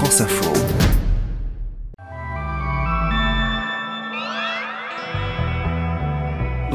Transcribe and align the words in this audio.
France 0.00 0.20
Info. 0.22 0.89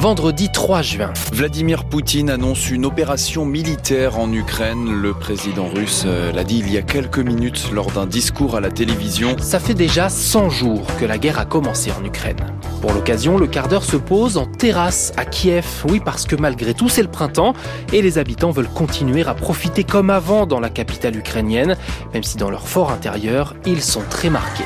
Vendredi 0.05 0.52
3 0.52 0.83
juin. 0.83 1.12
Vladimir 1.33 1.86
Poutine 1.86 2.29
annonce 2.29 2.70
une 2.70 2.86
opération 2.86 3.44
militaire 3.44 4.20
en 4.20 4.31
Ukraine. 4.31 5.01
Le 5.01 5.15
président 5.15 5.67
russe 5.67 6.04
euh, 6.05 6.31
l'a 6.31 6.44
dit 6.44 6.60
il 6.60 6.71
y 6.71 6.78
a 6.78 6.83
quelques 6.83 7.17
minutes 7.17 7.71
lors 7.74 7.89
d'un 7.89 8.06
discours 8.06 8.56
à 8.56 8.60
la 8.60 8.70
télévision. 8.70 9.35
Ça 9.39 9.60
fait 9.60 9.74
déjà 9.74 10.10
100 10.10 10.52
jours 10.52 10.85
que 10.99 11.06
la 11.06 11.17
guerre 11.17 11.39
a 11.39 11.46
commencé 11.46 11.92
en 11.92 12.06
Ukraine. 12.06 12.38
Pour 12.81 12.94
l'occasion, 12.94 13.39
le 13.39 13.47
quart 13.47 13.67
d'heure 13.67 13.83
se 13.83 13.97
pose 13.97 14.38
en 14.38 14.46
terrasse 14.46 15.12
à 15.17 15.26
Kiev. 15.26 15.65
Oui, 15.89 15.99
parce 16.05 16.26
que 16.26 16.35
malgré 16.35 16.76
tout, 16.76 16.88
c'est 16.88 17.02
le 17.02 17.09
printemps 17.09 17.55
et 17.91 18.03
les 18.03 18.20
habitants 18.20 18.52
veulent 18.52 18.70
continuer 18.70 19.23
à 19.23 19.34
profiter 19.34 19.84
comme 19.84 20.12
avant 20.12 20.45
dans 20.45 20.59
la 20.59 20.70
capitale 20.70 21.17
ukrainienne, 21.17 21.77
même 22.13 22.22
si 22.22 22.38
dans 22.38 22.52
leur 22.52 22.67
fort 22.67 22.91
intérieur, 22.91 23.55
ils 23.66 23.81
sont 23.81 24.03
très 24.08 24.30
marqués. 24.30 24.66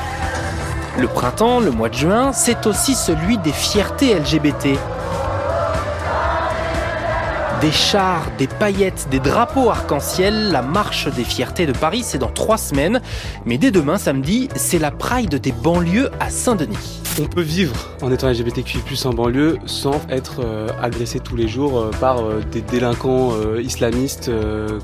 Le 0.98 1.08
printemps, 1.08 1.62
le 1.62 1.72
mois 1.72 1.88
de 1.88 1.94
juin, 1.94 2.34
c'est 2.34 2.68
aussi 2.68 2.94
celui 2.94 3.38
des 3.38 3.54
fiertés 3.54 4.14
LGBT. 4.16 4.78
Des 7.62 7.72
chars, 7.74 8.32
des 8.38 8.48
paillettes, 8.48 9.08
des 9.12 9.20
drapeaux 9.20 9.70
arc-en-ciel, 9.70 10.50
la 10.50 10.62
marche 10.62 11.10
des 11.14 11.26
fiertés 11.26 11.66
de 11.66 11.74
Paris, 11.74 12.04
c'est 12.06 12.18
dans 12.18 12.32
trois 12.32 12.58
semaines. 12.58 13.02
Mais 13.46 13.58
dès 13.58 13.70
demain, 13.70 13.98
samedi, 13.98 14.48
c'est 14.56 14.80
la 14.80 14.92
Pride 14.92 15.36
des 15.36 15.52
banlieues 15.52 16.10
à 16.22 16.30
Saint-Denis. 16.30 17.02
On 17.20 17.26
peut 17.26 17.42
vivre 17.42 17.76
en 18.02 18.14
étant 18.14 18.30
LGBTQI+, 18.30 18.80
en 19.04 19.14
banlieue 19.14 19.58
sans 19.66 20.00
être 20.10 20.40
euh, 20.42 20.70
agressé 20.82 21.20
tous 21.20 21.36
les 21.36 21.50
jours 21.50 21.78
euh, 21.78 21.92
par 22.00 22.20
euh, 22.20 22.42
des 22.50 22.62
délinquants 22.62 23.34
islamistes 23.60 24.32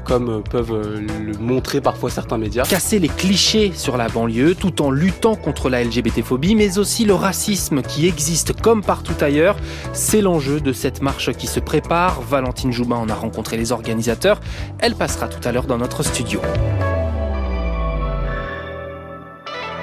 comme 0.03 0.43
peuvent 0.43 0.99
le 0.99 1.37
montrer 1.37 1.79
parfois 1.79 2.09
certains 2.09 2.37
médias. 2.37 2.63
Casser 2.63 2.99
les 2.99 3.07
clichés 3.07 3.71
sur 3.73 3.95
la 3.95 4.09
banlieue 4.09 4.53
tout 4.53 4.81
en 4.81 4.91
luttant 4.91 5.35
contre 5.35 5.69
la 5.69 5.83
LGBT-phobie 5.83 6.55
mais 6.55 6.77
aussi 6.77 7.05
le 7.05 7.13
racisme 7.13 7.81
qui 7.81 8.05
existe 8.07 8.59
comme 8.59 8.83
partout 8.83 9.15
ailleurs, 9.21 9.55
c'est 9.93 10.21
l'enjeu 10.21 10.59
de 10.59 10.73
cette 10.73 11.01
marche 11.01 11.31
qui 11.33 11.47
se 11.47 11.59
prépare. 11.59 12.21
Valentine 12.21 12.71
Joubin 12.71 12.97
en 12.97 13.09
a 13.09 13.15
rencontré 13.15 13.55
les 13.55 13.71
organisateurs. 13.71 14.41
Elle 14.79 14.95
passera 14.95 15.27
tout 15.27 15.45
à 15.47 15.51
l'heure 15.51 15.67
dans 15.67 15.77
notre 15.77 16.03
studio. 16.03 16.41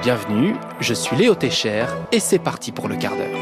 Bienvenue, 0.03 0.56
je 0.81 0.95
suis 0.95 1.17
Léo 1.17 1.36
Técher 1.36 1.84
et 2.11 2.19
c'est 2.19 2.41
parti 2.41 2.72
pour 2.72 2.89
le 2.89 2.97
quart 2.97 3.17
d'heure. 3.17 3.39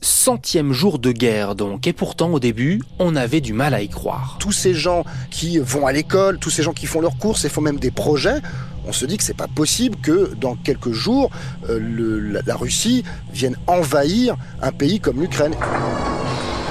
Centième 0.00 0.72
jour 0.72 0.98
de 0.98 1.12
guerre 1.12 1.54
donc, 1.54 1.86
et 1.86 1.92
pourtant 1.92 2.30
au 2.30 2.40
début, 2.40 2.82
on 2.98 3.14
avait 3.14 3.40
du 3.40 3.52
mal 3.52 3.72
à 3.72 3.82
y 3.82 3.88
croire. 3.88 4.36
Tous 4.40 4.50
ces 4.50 4.74
gens 4.74 5.04
qui 5.30 5.58
vont 5.58 5.86
à 5.86 5.92
l'école, 5.92 6.40
tous 6.40 6.50
ces 6.50 6.64
gens 6.64 6.72
qui 6.72 6.86
font 6.86 7.00
leurs 7.00 7.18
courses 7.18 7.44
et 7.44 7.48
font 7.48 7.60
même 7.60 7.78
des 7.78 7.92
projets, 7.92 8.40
on 8.84 8.90
se 8.90 9.06
dit 9.06 9.16
que 9.16 9.22
c'est 9.22 9.36
pas 9.36 9.46
possible 9.46 9.96
que 10.02 10.34
dans 10.34 10.56
quelques 10.56 10.90
jours, 10.90 11.30
euh, 11.70 12.42
la 12.44 12.56
Russie 12.56 13.04
vienne 13.32 13.56
envahir 13.68 14.34
un 14.60 14.72
pays 14.72 14.98
comme 14.98 15.20
l'Ukraine. 15.20 15.54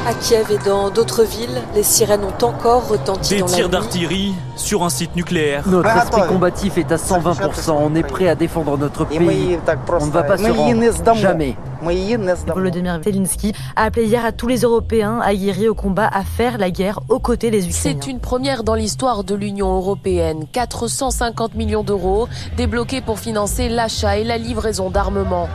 À 0.05 0.13
Kiev 0.13 0.51
et 0.51 0.57
dans 0.57 0.89
d'autres 0.89 1.23
villes, 1.23 1.61
les 1.75 1.83
sirènes 1.83 2.25
ont 2.25 2.45
encore 2.45 2.89
retenti 2.89 3.35
Des 3.35 3.39
dans 3.39 3.45
tirs 3.45 3.69
d'artillerie 3.69 4.33
sur 4.57 4.83
un 4.83 4.89
site 4.89 5.15
nucléaire. 5.15 5.63
Notre 5.65 5.95
esprit 5.95 6.27
combatif 6.27 6.77
est 6.77 6.91
à 6.91 6.97
120%. 6.97 7.71
On 7.71 7.95
est 7.95 8.03
prêt 8.03 8.27
à 8.27 8.35
défendre 8.35 8.77
notre 8.77 9.05
pays. 9.05 9.57
On 10.01 10.05
ne 10.05 10.11
va 10.11 10.23
pas 10.23 10.37
se 10.37 10.51
rendre. 10.51 11.15
Jamais. 11.15 11.55
Volodymyr 11.81 12.99
Zelensky 13.01 13.53
a 13.77 13.85
appelé 13.85 14.07
hier 14.07 14.25
à 14.25 14.33
tous 14.33 14.47
les 14.47 14.61
Européens 14.61 15.21
aguerris 15.21 15.69
au 15.69 15.73
combat 15.73 16.09
à 16.11 16.23
faire 16.23 16.57
la 16.57 16.69
guerre 16.69 16.99
aux 17.07 17.19
côtés 17.19 17.49
des 17.49 17.69
Ukrainiens. 17.69 17.99
C'est 18.01 18.09
une 18.09 18.19
première 18.19 18.65
dans 18.65 18.75
l'histoire 18.75 19.23
de 19.23 19.35
l'Union 19.35 19.73
européenne. 19.73 20.45
450 20.51 21.55
millions 21.55 21.83
d'euros 21.83 22.27
débloqués 22.57 22.99
pour 22.99 23.19
financer 23.19 23.69
l'achat 23.69 24.17
et 24.17 24.25
la 24.25 24.37
livraison 24.37 24.89
d'armements. 24.89 25.47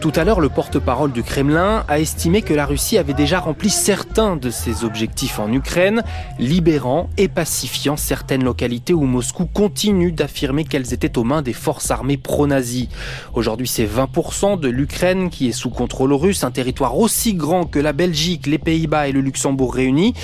Tout 0.00 0.12
à 0.16 0.24
l'heure, 0.24 0.40
le 0.40 0.48
porte-parole 0.48 1.12
du 1.12 1.22
Kremlin 1.22 1.84
a 1.86 2.00
estimé 2.00 2.40
que 2.40 2.54
la 2.54 2.64
Russie 2.64 2.96
avait 2.96 3.12
déjà 3.12 3.38
rempli 3.38 3.68
certains 3.68 4.36
de 4.36 4.48
ses 4.48 4.82
objectifs 4.82 5.38
en 5.38 5.52
Ukraine, 5.52 6.02
libérant 6.38 7.10
et 7.18 7.28
pacifiant 7.28 7.98
certaines 7.98 8.42
localités 8.42 8.94
où 8.94 9.02
Moscou 9.02 9.44
continue 9.44 10.10
d'affirmer 10.10 10.64
qu'elles 10.64 10.94
étaient 10.94 11.18
aux 11.18 11.24
mains 11.24 11.42
des 11.42 11.52
forces 11.52 11.90
armées 11.90 12.16
pro-nazis. 12.16 12.88
Aujourd'hui, 13.34 13.68
c'est 13.68 13.84
20% 13.84 14.58
de 14.58 14.68
l'Ukraine 14.70 15.28
qui 15.28 15.48
est 15.48 15.52
sous 15.52 15.68
contrôle 15.68 16.14
russe, 16.14 16.44
un 16.44 16.50
territoire 16.50 16.96
aussi 16.96 17.34
grand 17.34 17.66
que 17.66 17.78
la 17.78 17.92
Belgique, 17.92 18.46
les 18.46 18.58
Pays-Bas 18.58 19.08
et 19.08 19.12
le 19.12 19.20
Luxembourg 19.20 19.74
réunis. 19.74 20.14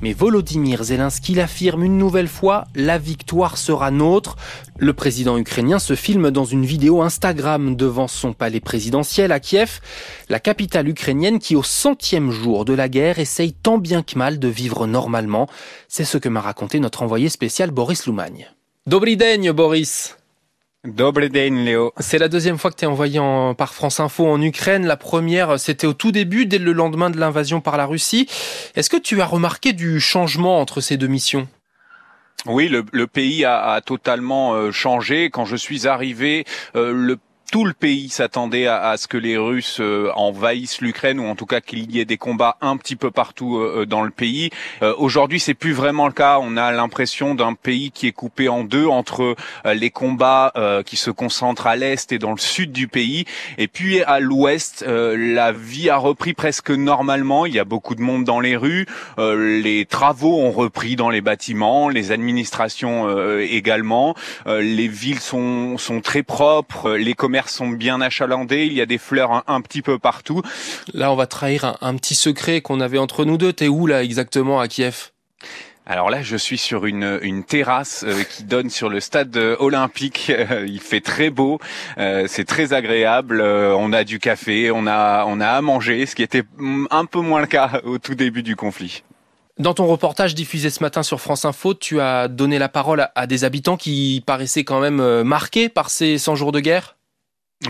Mais 0.00 0.14
Volodymyr 0.14 0.82
Zelensky 0.82 1.34
l'affirme 1.34 1.82
une 1.82 1.98
nouvelle 1.98 2.28
fois, 2.28 2.64
la 2.74 2.96
victoire 2.96 3.58
sera 3.58 3.90
nôtre. 3.90 4.36
Le 4.78 4.92
président 4.92 5.38
ukrainien 5.38 5.78
se 5.78 5.94
filme 5.94 6.30
dans 6.30 6.44
une 6.44 6.66
vidéo 6.66 7.00
Instagram 7.00 7.76
devant 7.76 8.08
son 8.08 8.34
palais 8.34 8.60
présidentiel 8.60 9.32
à 9.32 9.40
Kiev, 9.40 9.80
la 10.28 10.38
capitale 10.38 10.88
ukrainienne 10.88 11.38
qui 11.38 11.56
au 11.56 11.62
centième 11.62 12.30
jour 12.30 12.66
de 12.66 12.74
la 12.74 12.88
guerre 12.90 13.18
essaye 13.18 13.54
tant 13.54 13.78
bien 13.78 14.02
que 14.02 14.18
mal 14.18 14.38
de 14.38 14.48
vivre 14.48 14.86
normalement. 14.86 15.48
C'est 15.88 16.04
ce 16.04 16.18
que 16.18 16.28
m'a 16.28 16.42
raconté 16.42 16.78
notre 16.78 17.02
envoyé 17.02 17.30
spécial 17.30 17.70
Boris 17.70 18.06
Loumagne. 18.06 18.48
Dobry 18.86 19.16
den, 19.16 19.50
Boris. 19.52 20.16
Dobry 20.86 21.30
den, 21.30 21.64
Léo. 21.64 21.92
C'est 21.98 22.18
la 22.18 22.28
deuxième 22.28 22.58
fois 22.58 22.70
que 22.70 22.76
tu 22.76 22.84
es 22.84 22.88
envoyé 22.88 23.18
en- 23.18 23.54
par 23.54 23.72
France 23.74 23.98
Info 23.98 24.26
en 24.26 24.40
Ukraine. 24.42 24.86
La 24.86 24.96
première, 24.98 25.58
c'était 25.58 25.86
au 25.86 25.94
tout 25.94 26.12
début, 26.12 26.44
dès 26.46 26.58
le 26.58 26.72
lendemain 26.72 27.08
de 27.10 27.18
l'invasion 27.18 27.60
par 27.62 27.76
la 27.78 27.86
Russie. 27.86 28.28
Est-ce 28.76 28.90
que 28.90 28.96
tu 28.98 29.20
as 29.22 29.26
remarqué 29.26 29.72
du 29.72 29.98
changement 30.00 30.60
entre 30.60 30.80
ces 30.82 30.96
deux 30.98 31.08
missions? 31.08 31.48
Oui, 32.44 32.68
le, 32.68 33.06
pays 33.06 33.44
a, 33.44 33.72
a 33.72 33.80
totalement 33.80 34.54
euh, 34.54 34.70
changé. 34.70 35.30
Quand 35.30 35.46
je 35.46 35.56
suis 35.56 35.88
arrivé, 35.88 36.44
euh, 36.76 36.92
le 36.92 37.18
tout 37.56 37.64
le 37.64 37.72
pays 37.72 38.10
s'attendait 38.10 38.66
à, 38.66 38.98
ce 38.98 39.08
que 39.08 39.16
les 39.16 39.38
Russes 39.38 39.78
euh, 39.80 40.10
envahissent 40.14 40.82
l'Ukraine 40.82 41.18
ou 41.18 41.24
en 41.24 41.36
tout 41.36 41.46
cas 41.46 41.62
qu'il 41.62 41.90
y 41.90 42.00
ait 42.00 42.04
des 42.04 42.18
combats 42.18 42.58
un 42.60 42.76
petit 42.76 42.96
peu 42.96 43.10
partout 43.10 43.56
euh, 43.56 43.86
dans 43.86 44.02
le 44.02 44.10
pays. 44.10 44.50
Euh, 44.82 44.92
Aujourd'hui, 44.98 45.40
c'est 45.40 45.54
plus 45.54 45.72
vraiment 45.72 46.06
le 46.06 46.12
cas. 46.12 46.38
On 46.38 46.58
a 46.58 46.70
l'impression 46.70 47.34
d'un 47.34 47.54
pays 47.54 47.92
qui 47.92 48.08
est 48.08 48.12
coupé 48.12 48.50
en 48.50 48.62
deux 48.62 48.84
entre 48.84 49.36
euh, 49.64 49.72
les 49.72 49.88
combats 49.88 50.52
euh, 50.56 50.82
qui 50.82 50.96
se 50.96 51.10
concentrent 51.10 51.66
à 51.66 51.76
l'est 51.76 52.12
et 52.12 52.18
dans 52.18 52.32
le 52.32 52.38
sud 52.38 52.72
du 52.72 52.88
pays, 52.88 53.24
et 53.56 53.68
puis 53.68 54.02
à 54.02 54.20
l'ouest, 54.20 54.84
euh, 54.86 55.16
la 55.16 55.52
vie 55.52 55.88
a 55.88 55.96
repris 55.96 56.34
presque 56.34 56.70
normalement. 56.70 57.46
Il 57.46 57.54
y 57.54 57.58
a 57.58 57.64
beaucoup 57.64 57.94
de 57.94 58.02
monde 58.02 58.24
dans 58.24 58.40
les 58.40 58.58
rues. 58.58 58.84
Euh, 59.18 59.62
les 59.62 59.86
travaux 59.86 60.38
ont 60.38 60.50
repris 60.52 60.94
dans 60.94 61.08
les 61.08 61.22
bâtiments, 61.22 61.88
les 61.88 62.12
administrations 62.12 63.08
euh, 63.08 63.40
également. 63.48 64.14
Euh, 64.46 64.60
les 64.60 64.88
villes 64.88 65.20
sont, 65.20 65.78
sont 65.78 66.02
très 66.02 66.22
propres, 66.22 66.90
euh, 66.90 66.98
les 66.98 67.14
commerces 67.14 67.45
sont 67.50 67.68
bien 67.68 68.00
achalandés, 68.00 68.66
il 68.66 68.72
y 68.72 68.80
a 68.80 68.86
des 68.86 68.98
fleurs 68.98 69.32
un, 69.32 69.44
un 69.46 69.60
petit 69.60 69.82
peu 69.82 69.98
partout. 69.98 70.42
Là, 70.92 71.12
on 71.12 71.16
va 71.16 71.26
trahir 71.26 71.64
un, 71.64 71.76
un 71.80 71.96
petit 71.96 72.14
secret 72.14 72.60
qu'on 72.60 72.80
avait 72.80 72.98
entre 72.98 73.24
nous 73.24 73.38
deux. 73.38 73.52
T'es 73.52 73.68
où 73.68 73.86
là 73.86 74.02
exactement 74.02 74.60
à 74.60 74.68
Kiev? 74.68 75.10
Alors 75.88 76.10
là, 76.10 76.20
je 76.20 76.36
suis 76.36 76.58
sur 76.58 76.84
une, 76.84 77.20
une 77.22 77.44
terrasse 77.44 78.04
euh, 78.04 78.24
qui 78.24 78.42
donne 78.42 78.70
sur 78.70 78.88
le 78.88 78.98
stade 78.98 79.36
euh, 79.36 79.54
olympique. 79.60 80.32
Euh, 80.36 80.66
il 80.68 80.80
fait 80.80 81.00
très 81.00 81.30
beau, 81.30 81.60
c'est 81.96 82.44
très 82.44 82.72
agréable. 82.72 83.40
On 83.40 83.92
a 83.92 84.02
du 84.02 84.18
café, 84.18 84.70
on 84.72 84.86
a, 84.86 85.24
on 85.26 85.40
a 85.40 85.48
à 85.48 85.60
manger, 85.60 86.04
ce 86.06 86.14
qui 86.16 86.22
était 86.22 86.42
mm, 86.56 86.86
un 86.90 87.04
peu 87.04 87.20
moins 87.20 87.40
le 87.40 87.46
cas 87.46 87.80
au 87.84 87.98
tout 87.98 88.14
début 88.14 88.42
du 88.42 88.56
conflit. 88.56 89.04
Dans 89.58 89.74
ton 89.74 89.86
reportage 89.86 90.34
diffusé 90.34 90.70
ce 90.70 90.82
matin 90.82 91.02
sur 91.02 91.20
France 91.20 91.44
Info, 91.44 91.74
tu 91.74 92.00
as 92.00 92.28
donné 92.28 92.58
la 92.58 92.68
parole 92.68 93.00
à, 93.00 93.12
à 93.14 93.26
des 93.26 93.44
habitants 93.44 93.76
qui 93.76 94.22
paraissaient 94.26 94.64
quand 94.64 94.80
même 94.80 95.22
marqués 95.22 95.68
par 95.68 95.90
ces 95.90 96.18
100 96.18 96.34
jours 96.34 96.52
de 96.52 96.60
guerre? 96.60 96.95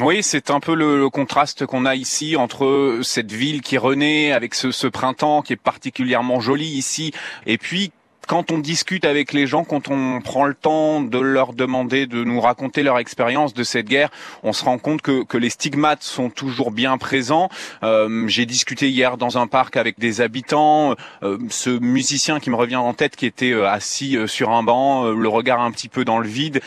Oui, 0.00 0.22
c'est 0.22 0.50
un 0.50 0.58
peu 0.58 0.74
le, 0.74 1.08
contraste 1.10 1.64
qu'on 1.64 1.84
a 1.84 1.94
ici 1.94 2.36
entre 2.36 3.00
cette 3.02 3.30
ville 3.30 3.62
qui 3.62 3.78
renaît 3.78 4.32
avec 4.32 4.54
ce 4.54 4.86
printemps 4.88 5.42
qui 5.42 5.52
est 5.52 5.56
particulièrement 5.56 6.41
joli 6.41 6.66
ici, 6.66 7.12
et 7.47 7.56
puis 7.56 7.92
quand 8.27 8.51
on 8.51 8.59
discute 8.59 9.05
avec 9.05 9.33
les 9.33 9.47
gens, 9.47 9.65
quand 9.65 9.89
on 9.89 10.21
prend 10.21 10.47
le 10.47 10.55
temps 10.55 11.01
de 11.01 11.19
leur 11.19 11.53
demander 11.53 12.07
de 12.07 12.25
nous 12.25 12.41
raconter 12.41 12.83
leur 12.83 12.99
expérience 12.99 13.55
de 13.55 13.63
cette 13.63 13.87
guerre, 13.87 14.11
on 14.43 14.53
se 14.53 14.65
rend 14.65 14.78
compte 14.78 15.03
que, 15.03 15.25
que 15.25 15.39
les 15.39 15.51
stigmates 15.51 16.03
sont 16.03 16.31
toujours 16.31 16.71
bien 16.71 16.99
présents. 16.99 17.49
Euh, 17.83 18.27
J'ai 18.28 18.47
discuté 18.47 18.89
hier 18.89 19.17
dans 19.17 19.39
un 19.39 19.47
parc 19.47 19.77
avec 19.77 19.99
des 19.99 20.21
habitants, 20.21 20.95
euh, 21.23 21.39
ce 21.51 21.71
musicien 21.71 22.41
qui 22.41 22.51
me 22.51 22.57
revient 22.57 22.77
en 22.77 22.95
tête 22.95 23.17
qui 23.17 23.27
était 23.27 23.53
euh, 23.53 23.69
assis 23.69 24.17
euh, 24.17 24.27
sur 24.27 24.51
un 24.51 24.63
banc, 24.63 25.07
euh, 25.07 25.15
le 25.15 25.28
regard 25.28 25.61
un 25.61 25.71
petit 25.71 25.89
peu 25.89 26.05
dans 26.05 26.19
le 26.19 26.28
vide, 26.28 26.61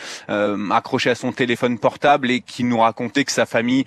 accroché 0.70 1.10
à 1.10 1.14
son 1.14 1.32
téléphone 1.32 1.78
portable 1.78 2.30
et 2.30 2.40
qui 2.40 2.64
nous 2.64 2.78
racontait 2.78 3.24
que 3.24 3.32
sa 3.32 3.46
famille 3.46 3.84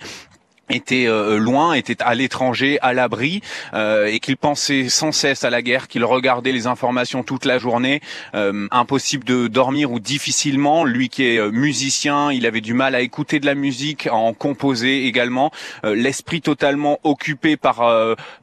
était 0.70 1.06
euh, 1.06 1.38
loin, 1.38 1.74
était 1.74 2.02
à 2.02 2.14
l'étranger, 2.14 2.78
à 2.80 2.92
l'abri, 2.92 3.42
euh, 3.74 4.06
et 4.06 4.20
qu'il 4.20 4.36
pensait 4.36 4.88
sans 4.88 5.12
cesse 5.12 5.44
à 5.44 5.50
la 5.50 5.62
guerre, 5.62 5.88
qu'il 5.88 6.04
regardait 6.04 6.52
les 6.52 6.66
informations 6.66 7.22
toute 7.22 7.44
la 7.44 7.58
journée, 7.58 8.00
euh, 8.34 8.66
impossible 8.70 9.24
de 9.24 9.46
dormir 9.46 9.92
ou 9.92 10.00
difficilement. 10.00 10.84
Lui 10.84 11.08
qui 11.08 11.24
est 11.24 11.50
musicien, 11.50 12.32
il 12.32 12.46
avait 12.46 12.60
du 12.60 12.74
mal 12.74 12.94
à 12.94 13.00
écouter 13.00 13.40
de 13.40 13.46
la 13.46 13.54
musique, 13.54 14.06
à 14.06 14.14
en 14.14 14.32
composer 14.32 15.06
également. 15.06 15.50
L'esprit 15.82 16.40
totalement 16.40 16.98
occupé 17.04 17.56
par 17.56 17.82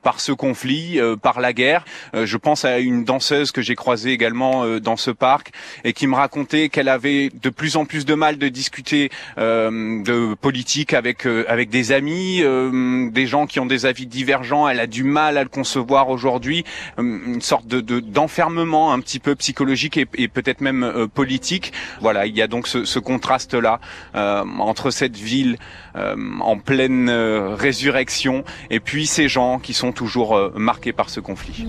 par 0.02 0.20
ce 0.20 0.32
conflit, 0.32 1.00
par 1.22 1.40
la 1.40 1.54
guerre. 1.54 1.86
je 2.14 2.38
pense 2.38 2.66
à 2.66 2.80
une 2.80 3.04
danseuse 3.04 3.52
que 3.52 3.62
j'ai 3.62 3.76
croisée 3.76 4.12
également 4.12 4.66
dans 4.80 4.98
ce 4.98 5.12
parc 5.12 5.52
et 5.84 5.94
qui 5.94 6.08
me 6.08 6.16
racontait 6.16 6.70
qu'elle 6.70 6.90
avait 6.90 7.30
de 7.42 7.50
plus 7.50 7.76
en 7.76 7.86
plus 7.86 8.06
de 8.06 8.14
mal 8.14 8.38
de 8.38 8.48
discuter 8.48 9.10
de 9.38 10.34
politique 10.36 10.94
avec 10.94 11.26
avec 11.26 11.70
des 11.70 11.92
amis 11.92 12.11
euh, 12.42 13.10
des 13.12 13.28
gens 13.28 13.46
qui 13.46 13.60
ont 13.60 13.66
des 13.66 13.86
avis 13.86 14.08
divergents. 14.08 14.68
Elle 14.68 14.80
a 14.80 14.88
du 14.88 15.04
mal 15.04 15.38
à 15.38 15.44
le 15.44 15.50
concevoir 15.50 16.10
aujourd'hui, 16.10 16.64
euh, 17.00 17.20
une 17.26 17.42
sorte 17.42 17.68
de 17.68 17.82
d'enfermement 18.00 18.94
un 18.94 19.00
petit 19.00 19.20
peu 19.20 19.36
psychologique 19.36 19.98
et, 19.98 20.08
et 20.16 20.28
peut-être 20.28 20.62
même 20.62 20.84
euh, 20.84 21.08
politique. 21.08 21.74
Voilà, 22.00 22.26
il 22.26 22.36
y 22.36 22.42
a 22.42 22.48
donc 22.48 22.68
ce, 22.68 22.86
ce 22.86 23.00
contraste-là 23.00 23.80
entre 24.14 24.92
cette 24.92 25.18
ville 25.18 25.58
en 25.96 26.58
pleine 26.58 27.10
résurrection 27.10 28.44
et 28.70 28.80
puis 28.80 29.06
ces 29.06 29.28
gens 29.28 29.60
qui 29.60 29.74
sont 29.74 29.92
toujours 29.92 30.52
marqués 30.56 30.94
par 30.94 31.10
ce 31.10 31.20
conflit. 31.20 31.66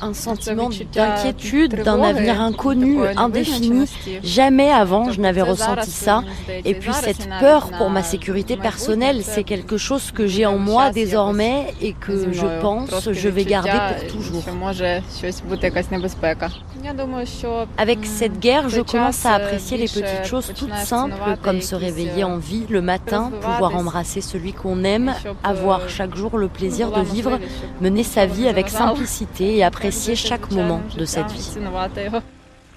Un 0.00 0.14
sentiment 0.14 0.70
d'inquiétude, 0.92 1.82
d'un 1.82 2.02
avenir 2.02 2.40
inconnu, 2.40 2.98
indéfini. 3.16 3.84
Jamais 4.22 4.70
avant 4.70 5.10
je 5.10 5.20
n'avais 5.20 5.42
ressenti 5.42 5.90
ça. 5.90 6.22
Et 6.64 6.74
puis 6.74 6.92
cette 6.92 7.28
peur 7.40 7.70
pour 7.76 7.90
ma 7.90 8.02
sécurité 8.02 8.56
personnelle 8.56 9.07
c'est 9.22 9.44
quelque 9.44 9.76
chose 9.76 10.10
que 10.10 10.26
j'ai 10.26 10.46
en 10.46 10.58
moi 10.58 10.90
désormais 10.90 11.74
et 11.80 11.92
que 11.92 12.32
je 12.32 12.46
pense 12.60 13.08
je 13.12 13.28
vais 13.28 13.44
garder 13.44 13.70
pour 13.70 14.06
toujours. 14.12 14.44
Avec 17.76 18.06
cette 18.06 18.38
guerre, 18.38 18.68
je 18.68 18.80
commence 18.80 19.24
à 19.26 19.34
apprécier 19.34 19.76
les 19.76 19.86
petites 19.86 20.24
choses 20.24 20.52
toutes 20.56 20.74
simples 20.74 21.36
comme 21.42 21.60
se 21.60 21.74
réveiller 21.74 22.24
en 22.24 22.38
vie 22.38 22.64
le 22.68 22.82
matin, 22.82 23.30
pouvoir 23.40 23.76
embrasser 23.76 24.20
celui 24.20 24.52
qu'on 24.52 24.84
aime, 24.84 25.14
avoir 25.42 25.88
chaque 25.88 26.14
jour 26.14 26.38
le 26.38 26.48
plaisir 26.48 26.90
de 26.90 27.00
vivre, 27.00 27.38
mener 27.80 28.02
sa 28.02 28.26
vie 28.26 28.48
avec 28.48 28.68
simplicité 28.68 29.56
et 29.56 29.64
apprécier 29.64 30.14
chaque 30.14 30.50
moment 30.50 30.82
de 30.96 31.04
cette 31.04 31.30
vie. 31.30 31.58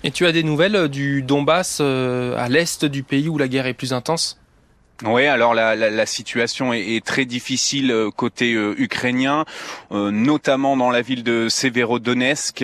Et 0.04 0.10
tu 0.10 0.26
as 0.26 0.32
des 0.32 0.42
nouvelles 0.42 0.88
du 0.88 1.22
Donbass 1.22 1.78
euh, 1.80 2.36
à 2.36 2.50
l'est 2.50 2.86
du 2.86 3.04
pays 3.04 3.30
où 3.30 3.38
la 3.38 3.48
guerre 3.48 3.68
est 3.68 3.76
plus 3.76 3.94
intense? 3.94 4.41
Oui, 5.04 5.26
alors 5.26 5.56
la, 5.56 5.76
la, 5.76 5.90
la 5.90 6.06
situation 6.06 6.74
est, 6.74 6.96
est, 6.96 7.04
très 7.04 7.26
difficile 7.26 7.92
euh, 7.92 8.12
côté 8.12 8.54
euh, 8.54 8.76
ukrainien, 8.78 9.46
euh, 9.92 10.12
notamment 10.12 10.78
dans 10.78 10.92
la 10.92 11.02
ville 11.02 11.24
de 11.24 11.50
Severodonetsk, 11.50 12.64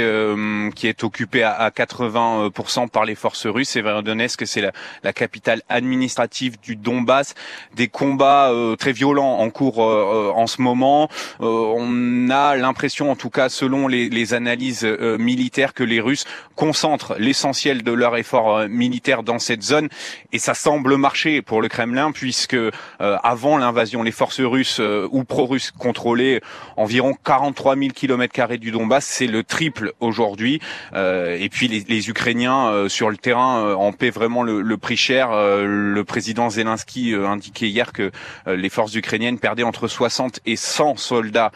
qui 0.75 0.87
est 0.87 1.03
occupée 1.03 1.41
à, 1.41 1.53
à 1.53 1.69
80% 1.71 2.89
par 2.89 3.05
les 3.05 3.15
forces 3.15 3.47
russes. 3.47 3.69
Severodonetsk, 3.69 4.45
c'est 4.45 4.61
la, 4.61 4.71
la, 5.03 5.13
capitale 5.13 5.63
administrative 5.67 6.59
du 6.61 6.75
Donbass. 6.75 7.33
Des 7.75 7.87
combats 7.87 8.51
très 8.77 8.91
violents 8.91 9.39
en 9.39 9.49
cours 9.49 9.79
en 9.79 10.47
ce 10.47 10.61
moment. 10.61 11.09
on 11.39 12.29
a 12.29 12.55
l'impression, 12.55 13.09
en 13.09 13.15
tout 13.15 13.29
cas 13.29 13.49
selon 13.49 13.87
les, 13.87 14.09
les 14.09 14.33
analyses 14.33 14.83
militaires, 14.83 15.73
que 15.73 15.83
les 15.83 15.99
Russes 15.99 16.25
concentrent 16.55 17.15
l'essentiel 17.17 17.83
de 17.83 17.91
leur 17.91 18.15
effort 18.17 18.67
militaire 18.69 19.23
dans 19.23 19.39
cette 19.39 19.63
zone, 19.63 19.89
et 20.31 20.39
ça 20.39 20.53
semble 20.53 20.97
marcher 20.97 21.41
pour 21.41 21.61
le 21.61 21.67
Kremlin. 21.67 22.11
Puisque 22.27 22.55
euh, 22.55 22.71
avant 22.99 23.57
l'invasion, 23.57 24.03
les 24.03 24.11
forces 24.11 24.41
russes 24.41 24.81
euh, 24.81 25.07
ou 25.11 25.23
pro-russes 25.23 25.71
contrôlaient 25.71 26.41
environ 26.75 27.15
43 27.23 27.77
000 27.77 27.91
km 27.95 28.57
du 28.57 28.71
Donbass. 28.71 29.05
C'est 29.05 29.27
le 29.27 29.45
triple 29.45 29.93
aujourd'hui. 30.01 30.59
Euh, 30.91 31.37
et 31.39 31.47
puis 31.47 31.69
les, 31.69 32.09
Ukrainiens 32.09 32.89
sur 32.89 33.09
le 33.09 33.15
terrain 33.15 33.75
en 33.75 33.93
paient 33.93 34.09
vraiment 34.09 34.43
le, 34.43 34.61
le 34.61 34.77
prix 34.77 34.97
cher. 34.97 35.29
le 35.31 36.01
président 36.03 36.49
Zelensky 36.49 37.13
indiquait 37.13 37.69
hier 37.69 37.91
que 37.93 38.11
les 38.45 38.69
forces 38.69 38.93
ukrainiennes 38.93 39.39
perdaient 39.39 39.63
entre 39.63 39.87
60 39.87 40.41
et 40.45 40.55
100 40.55 40.97
soldats 40.97 41.51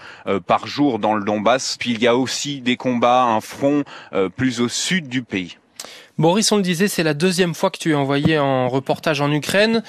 par 0.47 0.68
jour 0.68 1.00
dans 1.00 1.15
le 1.15 1.23
Donbass. 1.23 1.77
Puis 1.79 1.91
il 1.91 2.01
y 2.01 2.07
a 2.07 2.15
aussi 2.15 2.62
des 2.62 2.77
combats, 2.77 3.23
un 3.23 3.41
front 3.41 3.83
plus 4.35 4.62
au 4.62 4.69
sud 4.69 5.09
du 5.09 5.21
pays. 5.21 5.57
Boris, 6.21 6.51
on 6.51 6.57
le 6.57 6.62
disait, 6.62 6.88
c'est 6.88 7.01
la 7.01 7.15
deuxième 7.15 7.56
fois 7.56 7.71
que 7.71 7.79
tu 7.79 7.94
es 7.94 7.95
envoyé 7.95 8.38
en 8.38 8.69
reportage 8.69 9.21
en 9.21 9.31
Ukraine. 9.31 9.81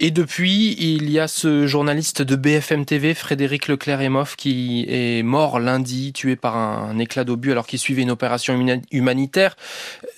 Et 0.00 0.10
depuis, 0.10 0.72
il 0.76 1.08
y 1.08 1.20
a 1.20 1.28
ce 1.28 1.68
journaliste 1.68 2.20
de 2.20 2.34
BFM 2.34 2.84
TV, 2.84 3.14
Frédéric 3.14 3.68
Leclerc-Emoff, 3.68 4.34
qui 4.34 4.86
est 4.88 5.22
mort 5.22 5.60
lundi, 5.60 6.12
tué 6.12 6.34
par 6.34 6.56
un 6.56 6.98
éclat 6.98 7.22
d'obus 7.22 7.52
alors 7.52 7.64
qu'il 7.64 7.78
suivait 7.78 8.02
une 8.02 8.10
opération 8.10 8.60
humanitaire. 8.90 9.56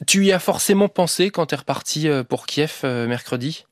Tu 0.07 0.25
y 0.25 0.33
as 0.33 0.39
forcément 0.39 0.89
pensé 0.89 1.29
quand 1.29 1.45
tu 1.45 1.55
es 1.55 1.59
reparti 1.59 2.09
euh, 2.09 2.25
pour 2.25 2.47
Kiev 2.47 2.81
euh, 2.85 3.07
mercredi? 3.07 3.67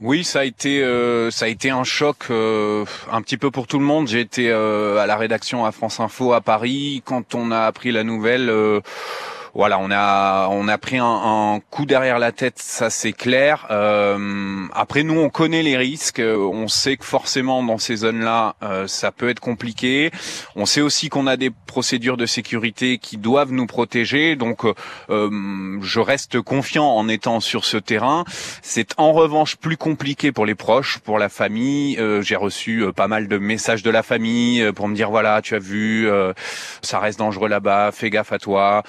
Oui, 0.00 0.24
ça 0.24 0.40
a 0.40 0.44
été 0.44 0.82
euh, 0.82 1.30
ça 1.30 1.44
a 1.44 1.48
été 1.48 1.68
un 1.68 1.84
choc 1.84 2.30
un 2.30 3.22
petit 3.22 3.36
peu 3.36 3.50
pour 3.50 3.66
tout 3.66 3.78
le 3.78 3.84
monde. 3.84 4.08
J'ai 4.08 4.20
été 4.20 4.50
à 4.50 5.04
la 5.06 5.16
rédaction 5.18 5.66
à 5.66 5.72
France 5.72 6.00
Info 6.00 6.32
à 6.32 6.40
Paris 6.40 7.02
quand 7.04 7.34
on 7.34 7.50
a 7.50 7.66
appris 7.66 7.92
la 7.92 8.02
nouvelle 8.02 8.50
voilà, 9.56 9.78
on 9.78 9.90
a 9.90 10.48
on 10.50 10.68
a 10.68 10.76
pris 10.76 10.98
un, 10.98 11.04
un 11.04 11.60
coup 11.70 11.86
derrière 11.86 12.18
la 12.18 12.30
tête, 12.30 12.58
ça 12.58 12.90
c'est 12.90 13.12
clair. 13.12 13.66
Euh, 13.70 14.66
après, 14.74 15.02
nous 15.02 15.18
on 15.18 15.30
connaît 15.30 15.62
les 15.62 15.78
risques, 15.78 16.20
on 16.22 16.68
sait 16.68 16.98
que 16.98 17.06
forcément 17.06 17.62
dans 17.62 17.78
ces 17.78 17.96
zones-là, 17.96 18.56
euh, 18.62 18.86
ça 18.86 19.12
peut 19.12 19.30
être 19.30 19.40
compliqué. 19.40 20.10
On 20.56 20.66
sait 20.66 20.82
aussi 20.82 21.08
qu'on 21.08 21.26
a 21.26 21.38
des 21.38 21.50
procédures 21.50 22.18
de 22.18 22.26
sécurité 22.26 22.98
qui 22.98 23.16
doivent 23.16 23.52
nous 23.52 23.66
protéger, 23.66 24.36
donc 24.36 24.64
euh, 25.08 25.78
je 25.80 26.00
reste 26.00 26.40
confiant 26.42 26.86
en 26.86 27.08
étant 27.08 27.40
sur 27.40 27.64
ce 27.64 27.78
terrain. 27.78 28.24
C'est 28.60 28.92
en 28.98 29.12
revanche 29.12 29.56
plus 29.56 29.78
compliqué 29.78 30.32
pour 30.32 30.44
les 30.44 30.54
proches, 30.54 30.98
pour 30.98 31.18
la 31.18 31.30
famille. 31.30 31.98
Euh, 31.98 32.20
j'ai 32.20 32.36
reçu 32.36 32.82
euh, 32.82 32.92
pas 32.92 33.08
mal 33.08 33.26
de 33.26 33.38
messages 33.38 33.82
de 33.82 33.90
la 33.90 34.02
famille 34.02 34.60
euh, 34.60 34.72
pour 34.72 34.86
me 34.88 34.94
dire 34.94 35.10
voilà, 35.10 35.40
tu 35.40 35.54
as 35.54 35.58
vu, 35.58 36.08
ça 36.82 36.98
reste 36.98 37.18
dangereux 37.18 37.48
là-bas, 37.48 37.90
fais 37.92 38.10
gaffe 38.10 38.32
à 38.32 38.38
toi. 38.38 38.82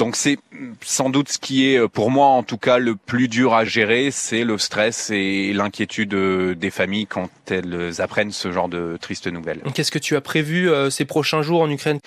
Donc 0.00 0.16
c'est 0.16 0.38
sans 0.80 1.10
doute 1.10 1.28
ce 1.28 1.38
qui 1.38 1.66
est, 1.66 1.86
pour 1.86 2.10
moi 2.10 2.28
en 2.28 2.42
tout 2.42 2.56
cas, 2.56 2.78
le 2.78 2.96
plus 2.96 3.28
dur 3.28 3.52
à 3.52 3.66
gérer, 3.66 4.10
c'est 4.10 4.44
le 4.44 4.56
stress 4.56 5.10
et 5.10 5.52
l'inquiétude 5.52 6.14
euh, 6.14 6.54
des 6.54 6.70
familles 6.70 7.06
quand 7.06 7.28
elles 7.50 8.00
apprennent 8.00 8.32
ce 8.32 8.50
genre 8.50 8.70
de 8.70 8.96
tristes 8.98 9.26
nouvelles. 9.26 9.60
Qu'est-ce 9.74 9.92
que 9.92 9.98
tu 9.98 10.16
as 10.16 10.22
prévu 10.22 10.70
euh, 10.70 10.88
ces 10.88 11.04
prochains 11.04 11.42
jours 11.42 11.60
en 11.60 11.68
Ukraine? 11.68 11.98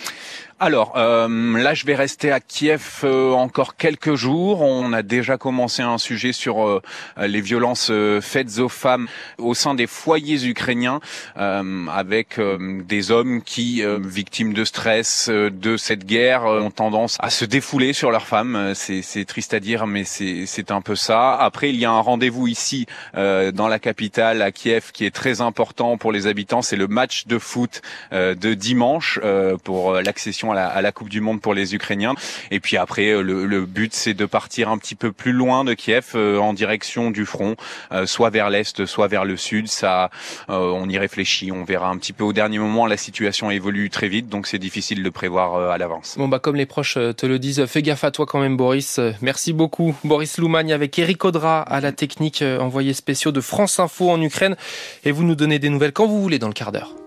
Alors 0.63 0.93
euh, 0.95 1.57
là, 1.57 1.73
je 1.73 1.85
vais 1.85 1.93
rester 1.93 2.31
à 2.31 2.39
Kiev 2.39 3.01
euh, 3.03 3.33
encore 3.33 3.75
quelques 3.75 4.15
jours. 4.15 4.61
On 4.61 4.93
a 4.93 5.01
déjà 5.01 5.37
commencé 5.37 5.81
un 5.81 5.97
sujet 5.97 6.31
sur 6.31 6.65
euh, 6.65 6.81
les 7.17 7.41
violences 7.41 7.91
faites 8.21 8.59
aux 8.59 8.69
femmes 8.69 9.07
au 9.37 9.53
sein 9.55 9.75
des 9.75 9.87
foyers 9.87 10.45
ukrainiens, 10.47 11.01
avec 11.35 12.39
des 12.39 13.11
hommes 13.11 13.41
qui, 13.41 13.83
victimes 13.99 14.53
de 14.53 14.63
stress, 14.63 15.29
de 15.29 15.77
cette 15.77 16.05
guerre, 16.05 16.43
ont 16.43 16.71
tendance 16.71 17.17
à 17.19 17.29
se 17.29 17.45
défouler 17.45 17.93
sur 17.93 18.11
leurs 18.11 18.27
femmes. 18.27 18.73
C'est 18.73 19.25
triste 19.25 19.53
à 19.53 19.59
dire, 19.59 19.87
mais 19.87 20.03
c'est 20.05 20.71
un 20.71 20.81
peu 20.81 20.95
ça. 20.95 21.33
Après, 21.35 21.69
il 21.69 21.75
y 21.75 21.85
a 21.85 21.91
un 21.91 21.99
rendez-vous 21.99 22.47
ici 22.47 22.85
dans 23.13 23.67
la 23.67 23.79
capitale, 23.79 24.41
à 24.41 24.51
Kiev, 24.51 24.91
qui 24.93 25.05
est 25.05 25.13
très 25.13 25.41
important 25.41 25.97
pour 25.97 26.11
les 26.11 26.27
habitants. 26.27 26.61
C'est 26.61 26.77
le 26.77 26.87
match 26.87 27.27
de 27.27 27.37
foot 27.37 27.81
de 28.11 28.53
dimanche 28.53 29.19
pour 29.63 29.93
l'accession 29.93 30.52
à 30.53 30.81
la, 30.81 30.91
Coupe 30.91 31.09
du 31.09 31.21
Monde 31.21 31.41
pour 31.41 31.53
les 31.53 31.75
Ukrainiens. 31.75 32.13
Et 32.51 32.59
puis 32.59 32.77
après, 32.77 33.09
euh, 33.09 33.21
le, 33.21 33.65
but, 33.65 33.93
c'est 33.93 34.13
de 34.13 34.25
partir 34.25 34.69
un 34.69 34.77
petit 34.77 34.95
peu 34.95 35.11
plus 35.11 35.31
loin 35.31 35.63
de 35.63 35.73
Kiev, 35.73 36.11
euh, 36.15 36.37
en 36.37 36.53
direction 36.53 37.11
du 37.11 37.25
front, 37.25 37.55
euh, 37.91 38.05
soit 38.05 38.29
vers 38.29 38.49
l'est, 38.49 38.85
soit 38.85 39.07
vers 39.07 39.25
le 39.25 39.37
sud. 39.37 39.67
Ça, 39.67 40.09
on 40.49 40.87
y 40.89 40.97
réfléchit. 40.97 41.51
On 41.51 41.63
verra 41.63 41.89
un 41.89 41.97
petit 41.97 42.13
peu 42.13 42.23
au 42.23 42.33
dernier 42.33 42.59
moment. 42.59 42.85
La 42.85 42.97
situation 42.97 43.51
évolue 43.51 43.89
très 43.89 44.07
vite, 44.07 44.29
donc 44.29 44.47
c'est 44.47 44.59
difficile 44.59 45.03
de 45.03 45.09
prévoir 45.09 45.71
à 45.71 45.77
l'avance. 45.77 46.15
Bon 46.17 46.27
bah 46.27 46.39
comme 46.39 46.55
les 46.55 46.65
proches 46.65 46.95
te 46.95 47.25
le 47.25 47.39
disent, 47.39 47.65
fais 47.65 47.81
gaffe 47.81 48.03
à 48.03 48.11
toi 48.11 48.25
quand 48.25 48.39
même, 48.39 48.57
Boris. 48.57 48.99
Merci 49.21 49.53
beaucoup, 49.53 49.95
Boris 50.03 50.37
Loumagne, 50.37 50.73
avec 50.73 50.97
Eric 50.99 51.23
Audra 51.25 51.61
à 51.61 51.79
la 51.81 51.91
technique, 51.91 52.43
envoyé 52.59 52.93
spéciaux 52.93 53.31
de 53.31 53.41
France 53.41 53.79
Info 53.79 54.09
en 54.09 54.21
Ukraine. 54.21 54.55
Et 55.03 55.11
vous 55.11 55.23
nous 55.23 55.35
donnez 55.35 55.59
des 55.59 55.69
nouvelles 55.69 55.93
quand 55.93 56.07
vous 56.07 56.21
voulez 56.21 56.39
dans 56.39 56.47
le 56.47 56.53
quart 56.53 56.71
d'heure. 56.71 57.02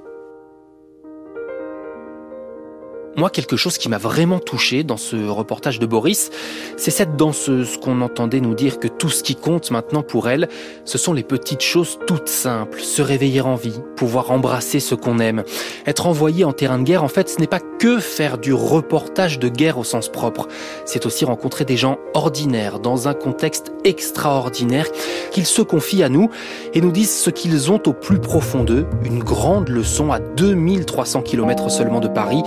Moi, 3.16 3.30
quelque 3.30 3.56
chose 3.56 3.78
qui 3.78 3.88
m'a 3.88 3.96
vraiment 3.96 4.38
touché 4.38 4.84
dans 4.84 4.98
ce 4.98 5.16
reportage 5.16 5.78
de 5.78 5.86
Boris, 5.86 6.30
c'est 6.76 6.90
cette 6.90 7.16
danseuse 7.16 7.78
qu'on 7.78 8.02
entendait 8.02 8.40
nous 8.40 8.54
dire 8.54 8.78
que 8.78 8.88
tout 8.88 9.08
ce 9.08 9.22
qui 9.22 9.34
compte 9.34 9.70
maintenant 9.70 10.02
pour 10.02 10.28
elle, 10.28 10.50
ce 10.84 10.98
sont 10.98 11.14
les 11.14 11.22
petites 11.22 11.62
choses 11.62 11.98
toutes 12.06 12.28
simples. 12.28 12.78
Se 12.78 13.00
réveiller 13.00 13.40
en 13.40 13.54
vie, 13.54 13.80
pouvoir 13.96 14.32
embrasser 14.32 14.80
ce 14.80 14.94
qu'on 14.94 15.18
aime. 15.18 15.44
Être 15.86 16.06
envoyé 16.06 16.44
en 16.44 16.52
terrain 16.52 16.78
de 16.78 16.84
guerre, 16.84 17.04
en 17.04 17.08
fait, 17.08 17.30
ce 17.30 17.40
n'est 17.40 17.46
pas 17.46 17.60
que 17.78 18.00
faire 18.00 18.36
du 18.36 18.52
reportage 18.52 19.38
de 19.38 19.48
guerre 19.48 19.78
au 19.78 19.84
sens 19.84 20.10
propre. 20.10 20.46
C'est 20.84 21.06
aussi 21.06 21.24
rencontrer 21.24 21.64
des 21.64 21.78
gens 21.78 21.96
ordinaires 22.12 22.80
dans 22.80 23.08
un 23.08 23.14
contexte 23.14 23.72
extraordinaire 23.84 24.88
qu'ils 25.30 25.46
se 25.46 25.62
confient 25.62 26.02
à 26.02 26.10
nous 26.10 26.28
et 26.74 26.82
nous 26.82 26.92
disent 26.92 27.16
ce 27.16 27.30
qu'ils 27.30 27.70
ont 27.70 27.80
au 27.86 27.94
plus 27.94 28.18
profond 28.18 28.62
d'eux. 28.62 28.86
Une 29.04 29.24
grande 29.24 29.70
leçon 29.70 30.12
à 30.12 30.18
2300 30.18 31.22
km 31.22 31.70
seulement 31.70 32.00
de 32.00 32.08
Paris 32.08 32.42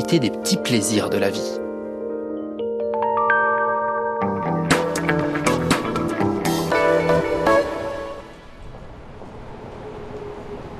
des 0.00 0.30
petits 0.30 0.56
plaisirs 0.56 1.10
de 1.10 1.18
la 1.18 1.28
vie. 1.28 1.58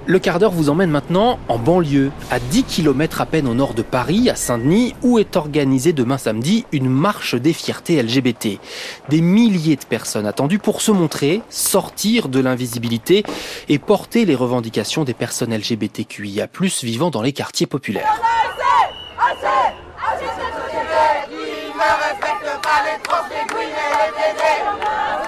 Le 0.06 0.18
quart 0.18 0.38
d'heure 0.38 0.50
vous 0.50 0.70
emmène 0.70 0.90
maintenant 0.90 1.38
en 1.48 1.58
banlieue, 1.58 2.10
à 2.30 2.40
10 2.40 2.64
km 2.64 3.20
à 3.20 3.26
peine 3.26 3.46
au 3.46 3.54
nord 3.54 3.74
de 3.74 3.82
Paris, 3.82 4.30
à 4.30 4.34
Saint-Denis, 4.34 4.94
où 5.02 5.18
est 5.18 5.36
organisée 5.36 5.92
demain 5.92 6.18
samedi 6.18 6.64
une 6.72 6.88
marche 6.88 7.34
des 7.34 7.52
fiertés 7.52 8.02
LGBT. 8.02 8.58
Des 9.10 9.20
milliers 9.20 9.76
de 9.76 9.84
personnes 9.84 10.26
attendues 10.26 10.58
pour 10.58 10.80
se 10.80 10.90
montrer, 10.90 11.42
sortir 11.50 12.28
de 12.28 12.40
l'invisibilité 12.40 13.24
et 13.68 13.78
porter 13.78 14.24
les 14.24 14.34
revendications 14.34 15.04
des 15.04 15.14
personnes 15.14 15.54
LGBTQIA+, 15.54 16.48
vivant 16.82 17.10
dans 17.10 17.22
les 17.22 17.32
quartiers 17.32 17.66
populaires. 17.66 18.41
ne 21.82 21.94
respecte 22.04 22.62
pas 22.62 22.80
les 22.86 22.98
trans, 23.02 23.26
les 23.30 23.46
queens 23.46 23.76
et 23.76 23.90
les 23.96 24.12
PD. 24.12 25.21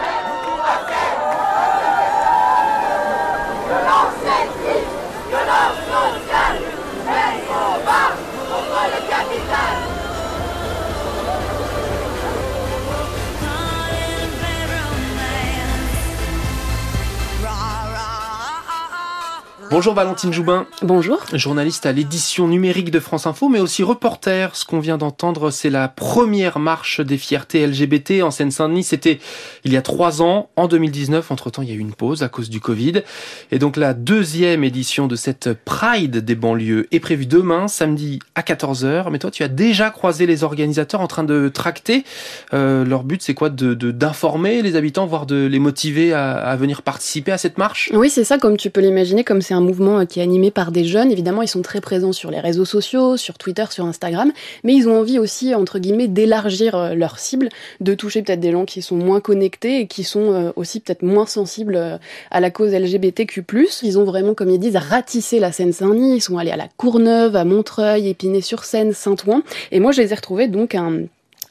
Bonjour 19.74 19.94
Valentine 19.94 20.32
Joubin. 20.32 20.68
Bonjour. 20.82 21.18
Journaliste 21.32 21.84
à 21.84 21.90
l'édition 21.90 22.46
numérique 22.46 22.92
de 22.92 23.00
France 23.00 23.26
Info, 23.26 23.48
mais 23.48 23.58
aussi 23.58 23.82
reporter. 23.82 24.54
Ce 24.54 24.64
qu'on 24.64 24.78
vient 24.78 24.98
d'entendre, 24.98 25.50
c'est 25.50 25.68
la 25.68 25.88
première 25.88 26.60
marche 26.60 27.00
des 27.00 27.18
fiertés 27.18 27.66
LGBT 27.66 28.22
en 28.22 28.30
Seine-Saint-Denis. 28.30 28.84
C'était 28.84 29.18
il 29.64 29.72
y 29.72 29.76
a 29.76 29.82
trois 29.82 30.22
ans, 30.22 30.48
en 30.54 30.68
2019. 30.68 31.28
Entre-temps, 31.32 31.62
il 31.62 31.70
y 31.70 31.72
a 31.72 31.74
eu 31.74 31.80
une 31.80 31.92
pause 31.92 32.22
à 32.22 32.28
cause 32.28 32.50
du 32.50 32.60
Covid. 32.60 33.02
Et 33.50 33.58
donc 33.58 33.76
la 33.76 33.94
deuxième 33.94 34.62
édition 34.62 35.08
de 35.08 35.16
cette 35.16 35.52
Pride 35.64 36.18
des 36.18 36.36
banlieues 36.36 36.86
est 36.92 37.00
prévue 37.00 37.26
demain, 37.26 37.66
samedi 37.66 38.20
à 38.36 38.42
14h. 38.42 39.10
Mais 39.10 39.18
toi, 39.18 39.32
tu 39.32 39.42
as 39.42 39.48
déjà 39.48 39.90
croisé 39.90 40.26
les 40.26 40.44
organisateurs 40.44 41.00
en 41.00 41.08
train 41.08 41.24
de 41.24 41.48
tracter. 41.52 42.04
Euh, 42.52 42.84
leur 42.84 43.02
but, 43.02 43.22
c'est 43.22 43.34
quoi? 43.34 43.50
De 43.50 43.74
d'informer 43.74 44.62
les 44.62 44.76
habitants, 44.76 45.06
voire 45.06 45.26
de 45.26 45.46
les 45.46 45.58
motiver 45.58 46.12
à, 46.12 46.34
à 46.34 46.54
venir 46.54 46.82
participer 46.82 47.32
à 47.32 47.38
cette 47.38 47.58
marche? 47.58 47.90
Oui, 47.92 48.08
c'est 48.08 48.22
ça, 48.22 48.38
comme 48.38 48.56
tu 48.56 48.70
peux 48.70 48.80
l'imaginer, 48.80 49.24
comme 49.24 49.42
c'est 49.42 49.52
un 49.52 49.63
mouvement 49.64 50.00
euh, 50.00 50.04
qui 50.04 50.20
est 50.20 50.22
animé 50.22 50.50
par 50.50 50.70
des 50.70 50.84
jeunes. 50.84 51.10
Évidemment, 51.10 51.42
ils 51.42 51.48
sont 51.48 51.62
très 51.62 51.80
présents 51.80 52.12
sur 52.12 52.30
les 52.30 52.40
réseaux 52.40 52.64
sociaux, 52.64 53.16
sur 53.16 53.38
Twitter, 53.38 53.64
sur 53.70 53.84
Instagram, 53.84 54.32
mais 54.62 54.74
ils 54.74 54.88
ont 54.88 54.98
envie 54.98 55.18
aussi, 55.18 55.54
entre 55.54 55.78
guillemets, 55.78 56.08
d'élargir 56.08 56.74
euh, 56.74 56.94
leur 56.94 57.18
cible, 57.18 57.48
de 57.80 57.94
toucher 57.94 58.22
peut-être 58.22 58.40
des 58.40 58.52
gens 58.52 58.64
qui 58.64 58.82
sont 58.82 58.96
moins 58.96 59.20
connectés 59.20 59.80
et 59.80 59.86
qui 59.86 60.04
sont 60.04 60.32
euh, 60.32 60.50
aussi 60.56 60.80
peut-être 60.80 61.02
moins 61.02 61.26
sensibles 61.26 61.98
à 62.30 62.40
la 62.40 62.50
cause 62.50 62.72
LGBTQ+. 62.72 63.44
Ils 63.82 63.98
ont 63.98 64.04
vraiment, 64.04 64.34
comme 64.34 64.50
ils 64.50 64.58
disent, 64.58 64.76
ratissé 64.76 65.40
la 65.40 65.52
Seine-Saint-Denis. 65.52 66.16
Ils 66.16 66.20
sont 66.20 66.38
allés 66.38 66.50
à 66.50 66.56
la 66.56 66.68
Courneuve, 66.76 67.36
à 67.36 67.44
Montreuil, 67.44 68.08
Épinay-sur-Seine, 68.08 68.92
Saint-Ouen. 68.92 69.42
Et 69.72 69.80
moi, 69.80 69.92
je 69.92 70.02
les 70.02 70.12
ai 70.12 70.14
retrouvés 70.14 70.48
donc 70.48 70.74
un, 70.74 71.02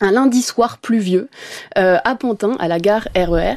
un 0.04 0.12
lundi 0.12 0.42
soir 0.42 0.78
pluvieux 0.78 1.30
euh, 1.78 1.98
à 2.04 2.16
Pantin, 2.16 2.56
à 2.60 2.68
la 2.68 2.80
gare 2.80 3.08
RER. 3.16 3.56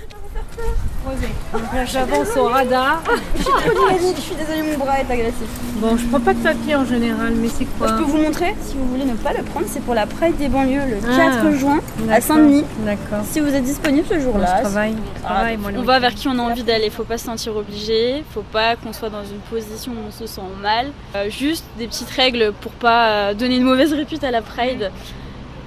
J'avance 1.86 2.36
au 2.36 2.44
radar. 2.44 3.02
Je 3.36 3.42
suis 3.42 3.52
trop 3.52 3.70
dynamique, 3.70 4.16
je 4.16 4.20
suis 4.20 4.34
désolée, 4.34 4.62
mon 4.62 4.84
bras 4.84 4.98
est 4.98 5.12
agressif. 5.12 5.48
Bon, 5.76 5.96
je 5.96 6.06
prends 6.06 6.20
pas 6.20 6.32
de 6.32 6.38
papier 6.38 6.75
en 6.75 6.86
général, 6.86 7.34
mais 7.34 7.48
c'est 7.48 7.66
quoi 7.78 7.88
Je 7.88 7.92
peux 7.94 8.10
vous 8.10 8.16
montrer 8.16 8.54
si 8.62 8.76
vous 8.76 8.86
voulez 8.88 9.04
ne 9.04 9.14
pas 9.14 9.32
le 9.32 9.42
prendre. 9.42 9.66
C'est 9.68 9.82
pour 9.82 9.94
la 9.94 10.06
Pride 10.06 10.36
des 10.38 10.48
banlieues 10.48 10.86
le 10.88 10.96
4 10.96 11.12
ah, 11.16 11.52
juin 11.52 11.80
à 12.10 12.20
Saint-Denis. 12.20 12.64
D'accord. 12.78 13.25
Si 13.25 13.40
vous 13.40 13.54
êtes 13.54 13.64
disponible 13.64 14.06
ce 14.08 14.18
jour-là. 14.18 14.56
Je 14.56 14.62
travaille. 14.62 14.96
Ah, 15.26 15.48
on 15.76 15.82
va 15.82 15.98
vers 15.98 16.14
qui 16.14 16.28
on 16.28 16.38
a 16.38 16.42
envie 16.42 16.62
d'aller. 16.62 16.88
Faut 16.88 17.04
pas 17.04 17.18
se 17.18 17.26
sentir 17.26 17.54
obligé. 17.56 18.25
Faut 18.32 18.44
pas 18.52 18.76
qu'on 18.76 18.92
soit 18.92 19.10
dans 19.10 19.25
une 19.25 19.40
position 19.50 19.92
où 19.92 20.08
on 20.08 20.10
se 20.10 20.26
sent 20.26 20.40
mal. 20.62 20.86
Euh, 21.14 21.28
juste 21.28 21.64
des 21.78 21.86
petites 21.86 22.10
règles 22.10 22.52
pour 22.60 22.72
pas 22.72 23.08
euh, 23.08 23.34
donner 23.34 23.56
une 23.56 23.64
mauvaise 23.64 23.92
répute 23.92 24.25
à 24.25 24.30
la 24.30 24.42
Pride 24.42 24.90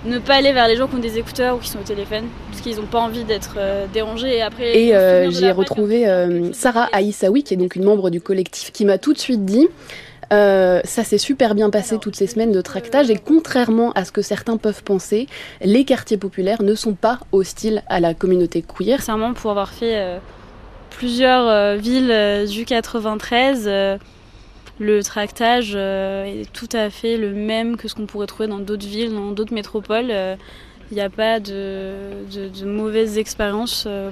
ne 0.05 0.19
pas 0.19 0.35
aller 0.35 0.53
vers 0.53 0.67
les 0.67 0.77
gens 0.77 0.87
qui 0.87 0.95
ont 0.95 0.99
des 0.99 1.17
écouteurs 1.17 1.57
ou 1.57 1.59
qui 1.59 1.69
sont 1.69 1.79
au 1.79 1.83
téléphone 1.83 2.25
parce 2.49 2.61
qu'ils 2.61 2.77
n'ont 2.77 2.85
pas 2.85 2.99
envie 2.99 3.23
d'être 3.23 3.55
euh, 3.57 3.85
dérangés 3.91 4.37
et 4.37 4.41
après 4.41 4.77
et 4.77 4.95
euh, 4.95 5.29
j'ai 5.29 5.51
retrouvé 5.51 6.07
euh, 6.07 6.53
Sarah 6.53 6.89
Aïssaoui 6.93 7.43
qui 7.43 7.53
est 7.53 7.57
donc 7.57 7.75
une 7.75 7.83
membre 7.83 8.09
du 8.09 8.21
collectif 8.21 8.71
qui 8.71 8.85
m'a 8.85 8.97
tout 8.97 9.13
de 9.13 9.19
suite 9.19 9.45
dit 9.45 9.67
ça 10.31 11.03
s'est 11.03 11.17
super 11.17 11.55
bien 11.55 11.71
passé 11.71 11.97
toutes 11.97 12.15
ces 12.15 12.27
semaines 12.27 12.51
de 12.51 12.61
tractage 12.61 13.09
et 13.09 13.17
contrairement 13.17 13.91
à 13.93 14.05
ce 14.05 14.11
que 14.11 14.21
certains 14.21 14.57
peuvent 14.57 14.83
penser, 14.83 15.25
les 15.61 15.85
quartiers 15.85 16.17
populaires 16.17 16.61
ne 16.61 16.75
sont 16.75 16.93
pas 16.93 17.19
hostiles 17.31 17.81
à 17.87 17.99
la 17.99 18.13
communauté 18.13 18.61
queer. 18.61 18.99
Sincèrement, 18.99 19.33
pour 19.33 19.49
avoir 19.49 19.73
fait 19.73 20.19
plusieurs 20.91 21.77
villes 21.77 22.45
du 22.47 22.63
93, 22.63 23.99
le 24.79 25.03
tractage 25.03 25.73
euh, 25.75 26.23
est 26.23 26.51
tout 26.53 26.69
à 26.71 26.89
fait 26.89 27.17
le 27.17 27.33
même 27.33 27.77
que 27.77 27.87
ce 27.87 27.95
qu'on 27.95 28.05
pourrait 28.05 28.27
trouver 28.27 28.47
dans 28.47 28.59
d'autres 28.59 28.87
villes, 28.87 29.13
dans 29.13 29.31
d'autres 29.31 29.53
métropoles. 29.53 30.11
Euh, 30.89 30.91
il 30.91 30.95
n'y 30.95 31.01
a 31.01 31.09
pas 31.09 31.39
de, 31.39 31.93
de, 32.31 32.65
mauvaises 32.65 33.17
expériences. 33.17 33.85
Euh, 33.87 34.09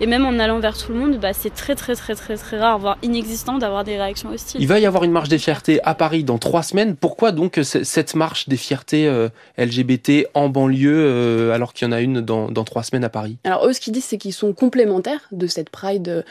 et 0.00 0.06
même 0.06 0.24
en 0.24 0.38
allant 0.38 0.60
vers 0.60 0.76
tout 0.76 0.92
le 0.92 0.98
monde, 0.98 1.18
bah, 1.18 1.32
c'est 1.32 1.54
très 1.54 1.74
très 1.74 1.94
très 1.94 2.14
très 2.14 2.36
très 2.36 2.58
rare, 2.58 2.78
voire 2.78 2.98
inexistant, 3.02 3.58
d'avoir 3.58 3.84
des 3.84 3.96
réactions 3.96 4.30
hostiles. 4.30 4.60
Il 4.60 4.68
va 4.68 4.78
y 4.78 4.86
avoir 4.86 5.04
une 5.04 5.10
marche 5.10 5.28
des 5.28 5.38
fiertés 5.38 5.80
à 5.84 5.94
Paris 5.94 6.24
dans 6.24 6.38
trois 6.38 6.62
semaines. 6.62 6.96
Pourquoi 6.96 7.32
donc 7.32 7.60
cette 7.62 8.14
marche 8.14 8.48
des 8.48 8.56
fiertés 8.56 9.10
LGBT 9.58 10.28
en 10.34 10.48
banlieue 10.48 11.52
alors 11.52 11.74
qu'il 11.74 11.86
y 11.86 11.88
en 11.88 11.92
a 11.92 12.00
une 12.00 12.20
dans, 12.20 12.50
dans, 12.50 12.64
trois 12.64 12.82
semaines 12.82 13.04
à 13.04 13.08
Paris? 13.08 13.36
Alors 13.44 13.66
eux, 13.66 13.72
ce 13.72 13.80
qu'ils 13.80 13.92
disent, 13.92 14.04
c'est 14.04 14.18
qu'ils 14.18 14.32
sont 14.32 14.52
complémentaires 14.52 15.28
de 15.32 15.46
cette 15.46 15.70
Pride 15.70 16.24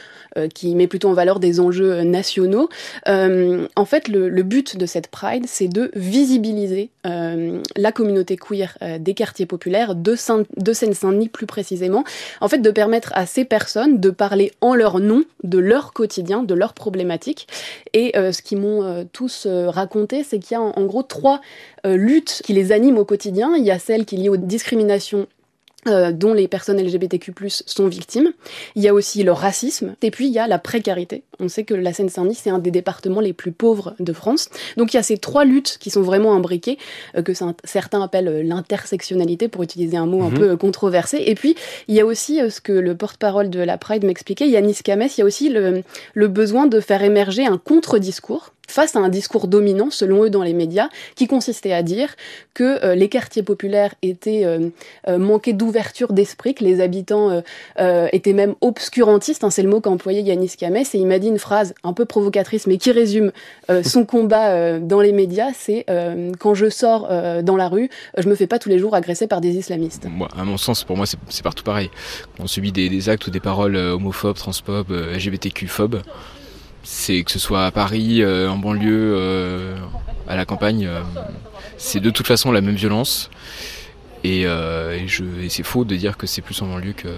qui 0.56 0.76
met 0.76 0.88
plutôt 0.88 1.10
en 1.10 1.14
valeur 1.14 1.40
des 1.40 1.60
enjeux 1.60 2.02
nationaux. 2.02 2.70
en 3.06 3.86
fait, 3.86 4.08
le, 4.08 4.30
le, 4.30 4.44
but 4.44 4.78
de 4.78 4.86
cette 4.86 5.10
Pride, 5.10 5.46
c'est 5.48 5.68
de 5.68 5.92
visibiliser 5.96 6.90
la 7.04 7.92
communauté 7.92 8.38
queer 8.38 8.78
des 9.00 9.14
quartiers 9.14 9.46
populaires 9.46 9.89
de, 9.96 10.16
Seine-Saint-Denis 10.16 11.30
plus 11.30 11.46
précisément, 11.46 12.04
en 12.42 12.48
fait 12.48 12.60
de 12.60 12.72
permettre 12.72 13.12
à 13.16 13.26
ces 13.26 13.46
personnes 13.46 14.00
de 14.00 14.10
parler 14.10 14.52
en 14.62 14.76
leur 14.76 15.00
nom, 15.00 15.24
de 15.44 15.58
leur 15.58 15.94
quotidien, 15.94 16.44
de 16.44 16.54
leurs 16.54 16.74
problématiques. 16.74 17.48
Et 17.94 18.18
euh, 18.18 18.32
ce 18.32 18.42
qu'ils 18.42 18.60
m'ont 18.60 18.84
euh, 18.84 19.04
tous 19.12 19.46
euh, 19.46 19.70
raconté, 19.70 20.24
c'est 20.24 20.40
qu'il 20.40 20.56
y 20.56 20.58
a 20.58 20.62
en, 20.62 20.72
en 20.76 20.86
gros 20.86 21.04
trois 21.04 21.42
luttes 21.86 22.42
qui 22.44 22.52
les 22.52 22.74
animent 22.74 22.98
au 22.98 23.06
quotidien. 23.06 23.56
Il 23.56 23.64
y 23.64 23.72
a 23.72 23.80
celle 23.80 24.06
qui 24.06 24.16
est 24.16 24.18
liée 24.18 24.30
aux 24.30 24.36
discriminations 24.36 25.28
euh, 25.88 26.12
dont 26.12 26.34
les 26.34 26.50
personnes 26.50 26.78
LGBTQ+ 26.78 27.34
sont 27.48 27.88
victimes. 27.88 28.34
Il 28.76 28.84
y 28.84 28.90
a 28.90 28.94
aussi 28.94 29.24
le 29.24 29.32
racisme 29.32 29.96
et 30.02 30.12
puis 30.12 30.28
il 30.28 30.34
y 30.34 30.40
a 30.40 30.46
la 30.46 30.60
précarité. 30.60 31.24
On 31.40 31.48
sait 31.48 31.64
que 31.64 31.74
la 31.74 31.94
Seine-Saint-Denis 31.94 32.36
c'est 32.36 32.50
un 32.50 32.60
des 32.60 32.70
départements 32.70 33.22
les 33.22 33.32
plus 33.32 33.54
pauvres 33.54 33.96
de 33.98 34.12
France. 34.12 34.50
Donc 34.76 34.94
il 34.94 34.98
y 34.98 35.00
a 35.00 35.04
ces 35.04 35.18
trois 35.18 35.46
luttes 35.46 35.78
qui 35.80 35.90
sont 35.90 36.02
vraiment 36.02 36.36
imbriquées 36.36 36.78
euh, 37.16 37.22
que 37.22 37.32
certains 37.64 38.02
appellent 38.02 38.28
euh, 38.28 38.44
l'intersectionnalité 38.44 39.48
pour 39.48 39.64
utiliser 39.64 39.96
un 39.96 40.06
mot 40.06 40.22
un 40.22 40.30
mhm. 40.30 40.38
peu 40.38 40.58
controversé. 40.58 41.24
Et 41.26 41.36
puis 41.36 41.56
il 41.88 41.96
y 41.96 42.02
a 42.02 42.06
aussi 42.06 42.42
ce 42.50 42.60
que 42.60 42.74
le 42.74 42.96
porte-parole 42.96 43.50
de 43.50 43.62
la 43.62 43.78
Pride 43.78 44.04
m'expliquait, 44.04 44.50
Yanis 44.50 44.80
Kames, 44.84 45.08
il 45.16 45.20
y 45.20 45.22
a 45.22 45.26
aussi 45.26 45.48
le, 45.48 45.84
le 46.14 46.28
besoin 46.28 46.68
de 46.68 46.82
faire 46.82 47.04
émerger 47.04 47.46
un 47.46 47.58
contre-discours 47.58 48.52
face 48.70 48.96
à 48.96 49.00
un 49.00 49.10
discours 49.10 49.48
dominant, 49.48 49.90
selon 49.90 50.24
eux, 50.24 50.30
dans 50.30 50.44
les 50.44 50.54
médias, 50.54 50.90
qui 51.16 51.28
consistait 51.28 51.74
à 51.74 51.84
dire 51.84 52.16
que 52.54 52.84
euh, 52.84 52.96
les 52.96 53.10
quartiers 53.10 53.44
populaires 53.44 53.94
étaient 54.02 54.46
euh, 54.46 54.70
euh, 55.08 55.18
manqués 55.18 55.54
d'ouverture 55.54 56.14
d'esprit, 56.14 56.54
que 56.54 56.64
les 56.64 56.82
habitants 56.82 57.42
étaient 58.12 58.34
même 58.34 58.56
obscurantistes, 58.62 59.44
hein, 59.44 59.50
c'est 59.50 59.64
le 59.64 59.70
mot 59.70 59.82
qu'a 59.82 59.90
employé 59.90 60.22
Yanis 60.22 60.52
Kamès, 60.58 60.94
et 60.94 60.98
il 60.98 61.08
m'a 61.08 61.20
dit 61.20 61.28
une 61.28 61.40
phrase 61.40 61.74
un 61.84 61.94
peu 61.94 62.06
provocatrice, 62.06 62.68
mais 62.68 62.78
qui 62.78 62.92
résume 62.92 63.32
son 63.84 64.06
combat 64.06 64.80
dans 64.80 65.02
les 65.02 65.12
médias, 65.12 65.52
c'est 65.54 65.86
quand 66.40 66.54
je 66.54 66.70
sors 66.70 67.10
dans 67.44 67.56
la 67.56 67.68
rue, 67.68 67.90
je 68.18 68.28
me 68.28 68.36
fais 68.36 68.48
pas 68.48 68.60
tous 68.60 68.70
les 68.70 68.80
jours 68.80 68.96
agresser 68.96 69.28
par 69.28 69.42
des 69.42 69.58
islamistes. 69.58 70.08
À 70.38 70.44
mon 70.44 70.58
sens, 70.58 70.84
pour 70.84 70.98
moi, 70.98 71.06
c'est 71.06 71.44
partout 71.44 71.64
pareil. 71.64 71.90
On 72.40 72.48
subit 72.48 72.72
des, 72.72 72.90
des 72.90 73.10
actes 73.10 73.28
ou 73.28 73.32
des 73.32 73.40
paroles 73.40 73.76
homophobes, 73.76 74.38
transphobes, 74.38 74.92
LGBTQ-phobes 74.92 76.02
c'est 76.92 77.24
que 77.24 77.32
ce 77.32 77.40
soit 77.40 77.66
à 77.66 77.72
Paris, 77.72 78.26
en 78.26 78.58
banlieue, 78.58 79.76
à 80.28 80.36
la 80.36 80.46
campagne, 80.46 80.90
c'est 81.78 82.00
de 82.00 82.10
toute 82.10 82.26
façon 82.26 82.52
la 82.52 82.62
même 82.62 82.76
violence. 82.76 83.30
Et, 84.24 84.42
et 84.42 85.50
c'est 85.50 85.64
faux 85.64 85.86
de 85.86 85.96
dire 85.96 86.18
que 86.18 86.26
c'est 86.28 86.42
plus 86.42 86.60
en 86.62 86.68
banlieue 86.68 86.94
que, 86.94 87.10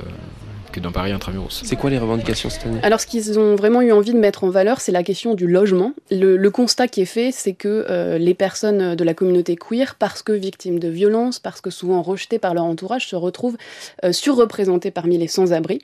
que 0.71 0.79
dans 0.79 0.91
Paris 0.91 1.11
intramuros. 1.11 1.61
C'est 1.63 1.75
quoi 1.75 1.89
les 1.89 1.97
revendications 1.97 2.49
cette 2.49 2.65
année? 2.65 2.79
Alors 2.83 2.99
ce 2.99 3.05
qu'ils 3.05 3.37
ont 3.37 3.55
vraiment 3.55 3.81
eu 3.81 3.91
envie 3.91 4.13
de 4.13 4.17
mettre 4.17 4.43
en 4.43 4.49
valeur, 4.49 4.81
c'est 4.81 4.91
la 4.91 5.03
question 5.03 5.35
du 5.35 5.47
logement. 5.47 5.93
Le, 6.09 6.49
constat 6.49 6.87
qui 6.87 7.01
est 7.01 7.05
fait, 7.05 7.31
c'est 7.31 7.53
que 7.53 7.85
euh, 7.89 8.17
les 8.17 8.33
personnes 8.33 8.95
de 8.95 9.03
la 9.03 9.13
communauté 9.13 9.55
queer, 9.55 9.95
parce 9.95 10.21
que 10.21 10.31
victimes 10.31 10.79
de 10.79 10.89
violences, 10.89 11.39
parce 11.39 11.61
que 11.61 11.69
souvent 11.69 12.01
rejetées 12.01 12.39
par 12.39 12.53
leur 12.53 12.63
entourage, 12.63 13.07
se 13.07 13.15
retrouvent 13.15 13.57
euh, 14.03 14.11
surreprésentées 14.11 14.91
parmi 14.91 15.17
les 15.17 15.27
sans-abri. 15.27 15.81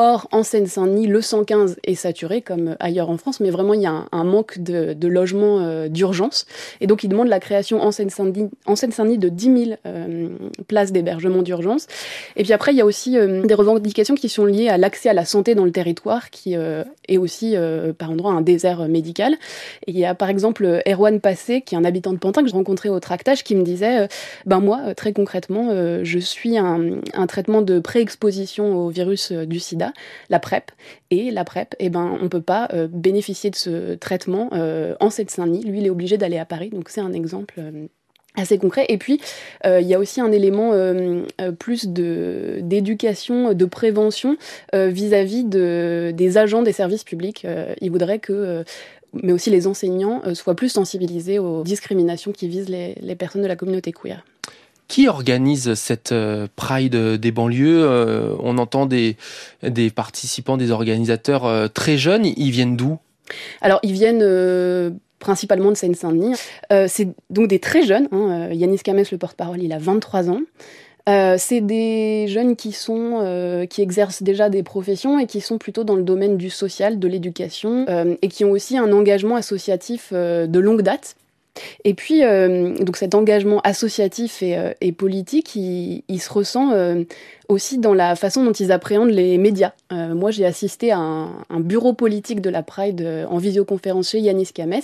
Or, 0.00 0.28
en 0.30 0.44
Seine-Saint-Denis, 0.44 1.08
le 1.08 1.20
115 1.20 1.78
est 1.82 1.96
saturé, 1.96 2.40
comme 2.40 2.76
ailleurs 2.78 3.10
en 3.10 3.16
France, 3.16 3.40
mais 3.40 3.50
vraiment, 3.50 3.74
il 3.74 3.82
y 3.82 3.86
a 3.86 4.04
un, 4.12 4.24
manque 4.24 4.60
de, 4.60 5.08
logements 5.08 5.58
euh, 5.58 5.88
d'urgence. 5.88 6.46
Et 6.80 6.86
donc, 6.86 7.02
ils 7.02 7.08
demandent 7.08 7.26
la 7.26 7.40
création 7.40 7.82
en 7.82 7.90
Seine-Saint-Denis 7.90 8.50
Seine 8.76 9.18
de 9.18 9.28
10 9.28 9.76
000 9.84 10.28
places 10.68 10.92
d'hébergement 10.92 11.42
d'urgence. 11.42 11.88
Et 12.36 12.44
puis 12.44 12.52
après, 12.52 12.72
il 12.72 12.76
y 12.76 12.80
a 12.80 12.86
aussi 12.86 13.16
des 13.18 13.54
revendications 13.54 14.14
qui 14.14 14.28
sont 14.28 14.44
liées 14.44 14.68
à 14.68 14.78
l'accès 14.78 15.08
à 15.08 15.12
la 15.12 15.24
santé 15.24 15.54
dans 15.54 15.64
le 15.64 15.72
territoire, 15.72 16.30
qui 16.30 16.56
euh, 16.56 16.84
est 17.08 17.18
aussi 17.18 17.56
euh, 17.56 17.92
par 17.92 18.10
endroit 18.10 18.32
un 18.32 18.40
désert 18.40 18.82
euh, 18.82 18.88
médical. 18.88 19.34
Et 19.86 19.92
il 19.92 19.98
y 19.98 20.04
a 20.04 20.14
par 20.14 20.28
exemple 20.28 20.82
Erwan 20.86 21.20
Passé, 21.20 21.62
qui 21.62 21.74
est 21.74 21.78
un 21.78 21.84
habitant 21.84 22.12
de 22.12 22.18
Pantin 22.18 22.42
que 22.42 22.48
j'ai 22.48 22.54
rencontré 22.54 22.88
au 22.88 23.00
tractage, 23.00 23.44
qui 23.44 23.54
me 23.54 23.62
disait 23.62 24.08
Ben 24.46 24.60
moi, 24.60 24.94
très 24.94 25.12
concrètement, 25.12 25.70
je 26.02 26.18
suis 26.18 26.58
un, 26.58 27.00
traitement 27.26 27.62
de 27.62 27.78
pré-exposition 27.78 28.76
au 28.76 28.88
virus 28.88 29.32
du 29.32 29.58
sida, 29.58 29.87
la 30.30 30.38
PrEP. 30.38 30.70
Et 31.10 31.30
la 31.30 31.44
PrEP, 31.44 31.74
eh 31.78 31.88
ben, 31.88 32.16
on 32.20 32.24
ne 32.24 32.28
peut 32.28 32.42
pas 32.42 32.68
bénéficier 32.90 33.50
de 33.50 33.56
ce 33.56 33.94
traitement 33.94 34.50
en 35.00 35.10
Seine-Saint-Denis. 35.10 35.64
Lui, 35.64 35.78
il 35.78 35.86
est 35.86 35.90
obligé 35.90 36.18
d'aller 36.18 36.38
à 36.38 36.44
Paris. 36.44 36.70
Donc 36.70 36.88
c'est 36.88 37.00
un 37.00 37.12
exemple 37.12 37.60
assez 38.38 38.58
concret. 38.58 38.86
Et 38.88 38.98
puis, 38.98 39.20
euh, 39.66 39.80
il 39.80 39.86
y 39.86 39.94
a 39.94 39.98
aussi 39.98 40.20
un 40.20 40.32
élément 40.32 40.72
euh, 40.72 41.22
euh, 41.40 41.52
plus 41.52 41.86
d'éducation, 41.88 43.52
de 43.52 43.64
prévention 43.64 44.36
vis-à-vis 44.72 45.44
de, 45.44 46.12
des 46.14 46.38
agents 46.38 46.62
des 46.62 46.72
services 46.72 47.04
publics. 47.04 47.46
il 47.80 47.90
voudrait 47.90 48.18
que 48.18 48.64
mais 49.14 49.32
aussi 49.32 49.48
les 49.50 49.66
enseignants 49.66 50.22
soient 50.34 50.54
plus 50.54 50.68
sensibilisés 50.68 51.38
aux 51.38 51.62
discriminations 51.62 52.32
qui 52.32 52.46
visent 52.46 52.68
les, 52.68 52.94
les 53.00 53.16
personnes 53.16 53.42
de 53.42 53.46
la 53.46 53.56
communauté 53.56 53.92
queer. 53.92 54.22
Qui 54.88 55.06
organise 55.06 55.74
cette 55.74 56.14
Pride 56.56 56.96
des 56.96 57.30
banlieues 57.30 58.36
On 58.40 58.56
entend 58.56 58.86
des, 58.86 59.16
des 59.62 59.90
participants, 59.90 60.56
des 60.56 60.70
organisateurs 60.70 61.70
très 61.72 61.98
jeunes. 61.98 62.24
Ils 62.24 62.50
viennent 62.50 62.76
d'où? 62.76 62.98
Alors, 63.60 63.80
ils 63.82 63.92
viennent 63.92 64.22
principalement 65.18 65.70
de 65.70 65.76
Seine-Saint-Denis. 65.76 66.36
Euh, 66.72 66.86
c'est 66.88 67.08
donc 67.30 67.48
des 67.48 67.58
très 67.58 67.82
jeunes. 67.82 68.08
Hein. 68.12 68.48
Euh, 68.50 68.54
Yanis 68.54 68.78
Kames, 68.78 69.04
le 69.10 69.18
porte-parole, 69.18 69.62
il 69.62 69.72
a 69.72 69.78
23 69.78 70.30
ans. 70.30 70.40
Euh, 71.08 71.36
c'est 71.38 71.62
des 71.62 72.26
jeunes 72.28 72.54
qui 72.54 72.72
sont 72.72 73.66
qui 73.70 73.80
exercent 73.80 74.22
déjà 74.22 74.50
des 74.50 74.62
professions 74.62 75.18
et 75.18 75.26
qui 75.26 75.40
sont 75.40 75.56
plutôt 75.56 75.82
dans 75.82 75.96
le 75.96 76.02
domaine 76.02 76.36
du 76.36 76.50
social, 76.50 76.98
de 76.98 77.08
l'éducation 77.08 77.86
et 78.20 78.28
qui 78.28 78.44
ont 78.44 78.50
aussi 78.50 78.76
un 78.76 78.92
engagement 78.92 79.36
associatif 79.36 80.12
de 80.12 80.58
longue 80.58 80.82
date. 80.82 81.16
Et 81.84 81.94
puis 81.94 82.20
donc 82.22 82.96
cet 82.96 83.14
engagement 83.14 83.60
associatif 83.60 84.42
et, 84.42 84.92
politique, 84.92 85.54
il, 85.54 86.02
il, 86.08 86.20
se 86.20 86.32
ressent 86.32 86.72
aussi 87.48 87.78
dans 87.78 87.94
la 87.94 88.14
façon 88.14 88.44
dont 88.44 88.52
ils 88.52 88.70
appréhendent 88.72 89.10
les 89.10 89.38
médias. 89.38 89.72
Euh, 89.90 90.14
moi, 90.14 90.30
j'ai 90.30 90.44
assisté 90.44 90.92
à 90.92 90.98
un, 90.98 91.60
bureau 91.60 91.94
politique 91.94 92.40
de 92.40 92.50
la 92.50 92.62
Pride 92.62 93.00
euh, 93.00 93.26
en 93.26 93.38
visioconférence 93.38 94.10
chez 94.10 94.20
Yanis 94.20 94.50
Kames 94.54 94.74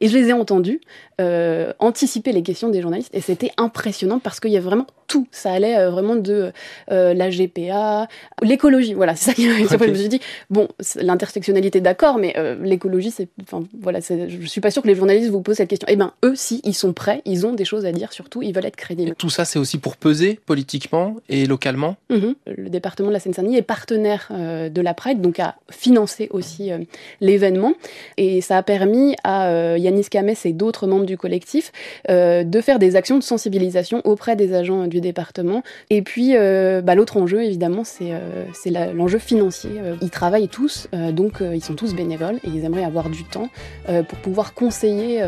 et 0.00 0.08
je 0.08 0.16
les 0.16 0.28
ai 0.28 0.32
entendus 0.32 0.80
euh, 1.20 1.72
anticiper 1.78 2.32
les 2.32 2.42
questions 2.42 2.68
des 2.68 2.80
journalistes 2.80 3.10
et 3.12 3.20
c'était 3.20 3.50
impressionnant 3.56 4.18
parce 4.18 4.40
qu'il 4.40 4.52
y 4.52 4.56
a 4.56 4.60
vraiment 4.60 4.86
tout. 5.08 5.26
Ça 5.30 5.52
allait 5.52 5.90
vraiment 5.90 6.16
de 6.16 6.52
la 6.88 7.28
GPA, 7.28 8.08
l'écologie. 8.40 8.94
Voilà, 8.94 9.14
c'est 9.14 9.30
ça 9.30 9.34
qui 9.34 9.46
m'a 9.46 9.54
okay. 9.54 9.76
Je 9.78 9.90
me 9.90 9.94
suis 9.94 10.08
dit, 10.08 10.20
bon, 10.48 10.68
l'intersectionnalité, 10.96 11.80
d'accord, 11.80 12.16
mais 12.16 12.34
l'écologie, 12.62 13.10
c'est. 13.10 13.28
Enfin, 13.42 13.64
voilà, 13.78 13.98
je 14.00 14.46
suis 14.46 14.62
pas 14.62 14.70
sûre 14.70 14.82
que 14.82 14.88
les 14.88 14.94
journalistes 14.94 15.28
vous 15.28 15.42
posent 15.42 15.56
cette 15.56 15.68
question. 15.68 15.86
Eh 15.90 15.96
bien, 15.96 16.14
eux, 16.24 16.32
si, 16.34 16.62
ils 16.64 16.74
sont 16.74 16.94
prêts, 16.94 17.20
ils 17.26 17.46
ont 17.46 17.52
des 17.52 17.66
choses 17.66 17.84
à 17.84 17.92
dire, 17.92 18.12
surtout, 18.12 18.42
ils 18.42 18.54
veulent 18.54 18.64
être 18.64 18.76
crédibles. 18.76 19.14
tout 19.16 19.28
ça, 19.28 19.44
c'est 19.44 19.58
aussi 19.58 19.76
pour 19.76 19.98
peser 19.98 20.40
politiquement 20.46 21.16
et 21.28 21.44
localement? 21.44 21.96
Mhm. 22.12 22.34
Le 22.46 22.68
département 22.68 23.08
de 23.08 23.14
la 23.14 23.20
Seine-Saint-Denis 23.20 23.56
est 23.56 23.62
partenaire 23.62 24.28
euh, 24.30 24.68
de 24.68 24.80
la 24.82 24.92
Pride, 24.92 25.20
donc 25.20 25.40
a 25.40 25.56
financé 25.70 26.28
aussi 26.30 26.70
euh, 26.70 26.78
l'événement. 27.20 27.72
Et 28.18 28.42
ça 28.42 28.58
a 28.58 28.62
permis 28.62 29.16
à 29.24 29.48
euh, 29.48 29.78
Yanis 29.78 30.04
Kames 30.10 30.34
et 30.44 30.52
d'autres 30.52 30.86
membres 30.86 31.06
du 31.06 31.16
collectif 31.16 31.72
de 32.08 32.60
faire 32.60 32.78
des 32.78 32.96
actions 32.96 33.16
de 33.16 33.22
sensibilisation 33.22 34.02
auprès 34.04 34.36
des 34.36 34.54
agents 34.54 34.86
du 34.86 35.00
département. 35.00 35.62
Et 35.90 36.02
puis, 36.02 36.34
bah, 36.34 36.94
l'autre 36.94 37.16
enjeu, 37.16 37.42
évidemment, 37.42 37.84
c'est 37.84 38.70
l'enjeu 38.94 39.18
financier. 39.18 39.70
Ils 40.00 40.10
travaillent 40.10 40.48
tous, 40.48 40.88
donc 41.12 41.40
ils 41.40 41.62
sont 41.62 41.74
tous 41.74 41.94
bénévoles 41.94 42.36
et 42.44 42.48
ils 42.48 42.64
aimeraient 42.64 42.84
avoir 42.84 43.08
du 43.08 43.24
temps 43.24 43.48
pour 43.86 44.18
pouvoir 44.18 44.54
conseiller 44.54 45.24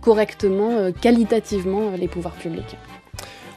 correctement, 0.00 0.90
qualitativement 0.92 1.90
les 1.98 2.08
pouvoirs 2.08 2.34
publics. 2.34 2.76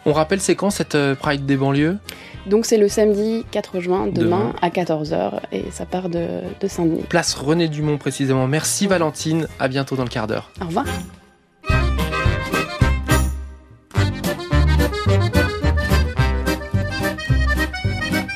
On 0.06 0.13
rappelle, 0.13 0.39
c'est 0.39 0.56
quand 0.56 0.70
cette 0.70 0.98
Pride 1.15 1.46
des 1.46 1.58
banlieues? 1.58 1.98
Donc 2.46 2.65
c'est 2.65 2.77
le 2.77 2.88
samedi 2.88 3.46
4 3.51 3.79
juin, 3.79 4.08
demain, 4.08 4.53
à 4.62 4.70
14h, 4.70 5.33
et 5.51 5.66
ça 5.72 5.85
part 5.85 6.09
de, 6.09 6.42
Saint-Denis. 6.68 7.03
Place 7.03 7.35
René 7.35 7.68
Dumont 7.68 7.98
précisément. 7.98 8.48
Merci 8.48 8.88
Valentine, 8.88 9.48
à 9.59 9.68
bientôt 9.68 9.96
dans 9.96 10.03
le 10.03 10.09
quart 10.09 10.27
d'heure. 10.27 10.51
Au 10.62 10.66
revoir. 10.66 10.85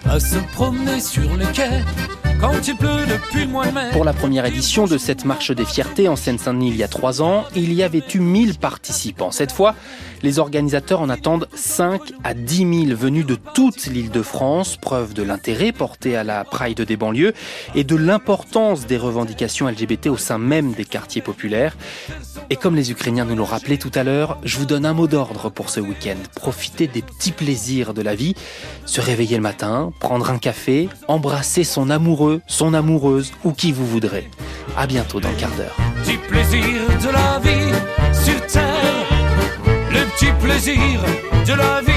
À 0.06 0.19
se 0.19 0.38
promener 0.54 0.99
sur 0.99 1.36
les 1.38 1.45
quais 1.54 1.82
Pour 3.93 4.03
la 4.03 4.12
première 4.12 4.45
édition 4.45 4.86
de 4.86 4.97
cette 4.97 5.23
marche 5.23 5.51
des 5.51 5.63
fiertés 5.63 6.10
en 6.10 6.17
Seine-Saint-Denis 6.17 6.69
il 6.69 6.75
y 6.75 6.84
a 6.84 6.89
trois 6.89 7.21
ans, 7.21 7.45
il 7.56 7.71
y 7.73 7.84
avait 7.84 8.03
eu 8.13 8.19
1000 8.19 8.58
participants. 8.58 9.32
Cette 9.32 9.53
fois, 9.53 9.75
les 10.23 10.39
organisateurs 10.39 10.99
en 10.99 11.10
attendent 11.10 11.47
5 11.53 12.01
à 12.23 12.34
10 12.34 12.88
000 12.88 12.97
venus 12.97 13.25
de 13.25 13.36
toute 13.53 13.86
l'île 13.86 14.10
de 14.10 14.21
France, 14.21 14.75
preuve 14.75 15.13
de 15.13 15.23
l'intérêt 15.23 15.71
porté 15.71 16.17
à 16.17 16.25
la 16.25 16.43
Pride 16.43 16.82
des 16.82 16.97
banlieues 16.97 17.34
et 17.75 17.86
de 17.86 17.95
l'importance 17.95 18.88
des 18.88 18.97
revendications 18.97 19.69
LGBT 19.69 20.08
au 20.08 20.17
sein 20.17 20.38
même 20.38 20.73
des 20.73 20.86
quartiers 20.86 21.21
populaires. 21.21 21.77
Et 22.49 22.56
comme 22.56 22.75
les 22.75 22.91
Ukrainiens 22.91 23.25
nous 23.25 23.36
l'ont 23.36 23.45
rappelé 23.45 23.77
tout 23.77 23.91
à 23.95 24.03
l'heure, 24.03 24.38
je 24.43 24.58
vous 24.58 24.65
donne 24.65 24.86
un 24.86 24.93
mot 24.93 25.08
d'ordre 25.08 25.49
pour 25.49 25.69
ce 25.69 25.79
week-end. 25.79 26.17
Profitez 26.36 26.88
des 26.88 27.01
petits 27.01 27.32
plaisirs 27.32 27.93
de 27.93 28.01
la 28.01 28.15
vie, 28.15 28.36
se 28.86 29.01
réveiller 29.01 29.38
le 29.38 29.43
matin, 29.43 29.91
prendre 29.99 30.29
un 30.29 30.38
café, 30.38 30.89
embrasser 31.08 31.63
son 31.63 31.89
amoureux, 31.89 32.41
son 32.47 32.73
amoureuse 32.73 33.32
ou 33.43 33.51
qui 33.51 33.71
vous 33.71 33.88
voudrez. 33.88 34.29
À 34.77 34.88
bientôt 34.88 35.19
dans 35.19 35.29
le 35.29 35.36
quart 35.36 35.56
d'heure. 35.56 35.75
plaisir 36.29 36.82
de 37.03 37.10
la 37.10 37.39
vie 37.39 37.73
terre 38.47 38.93
petit 40.15 40.32
plaisir 40.41 40.99
de 41.47 41.53
la 41.53 41.82
vie. 41.82 41.93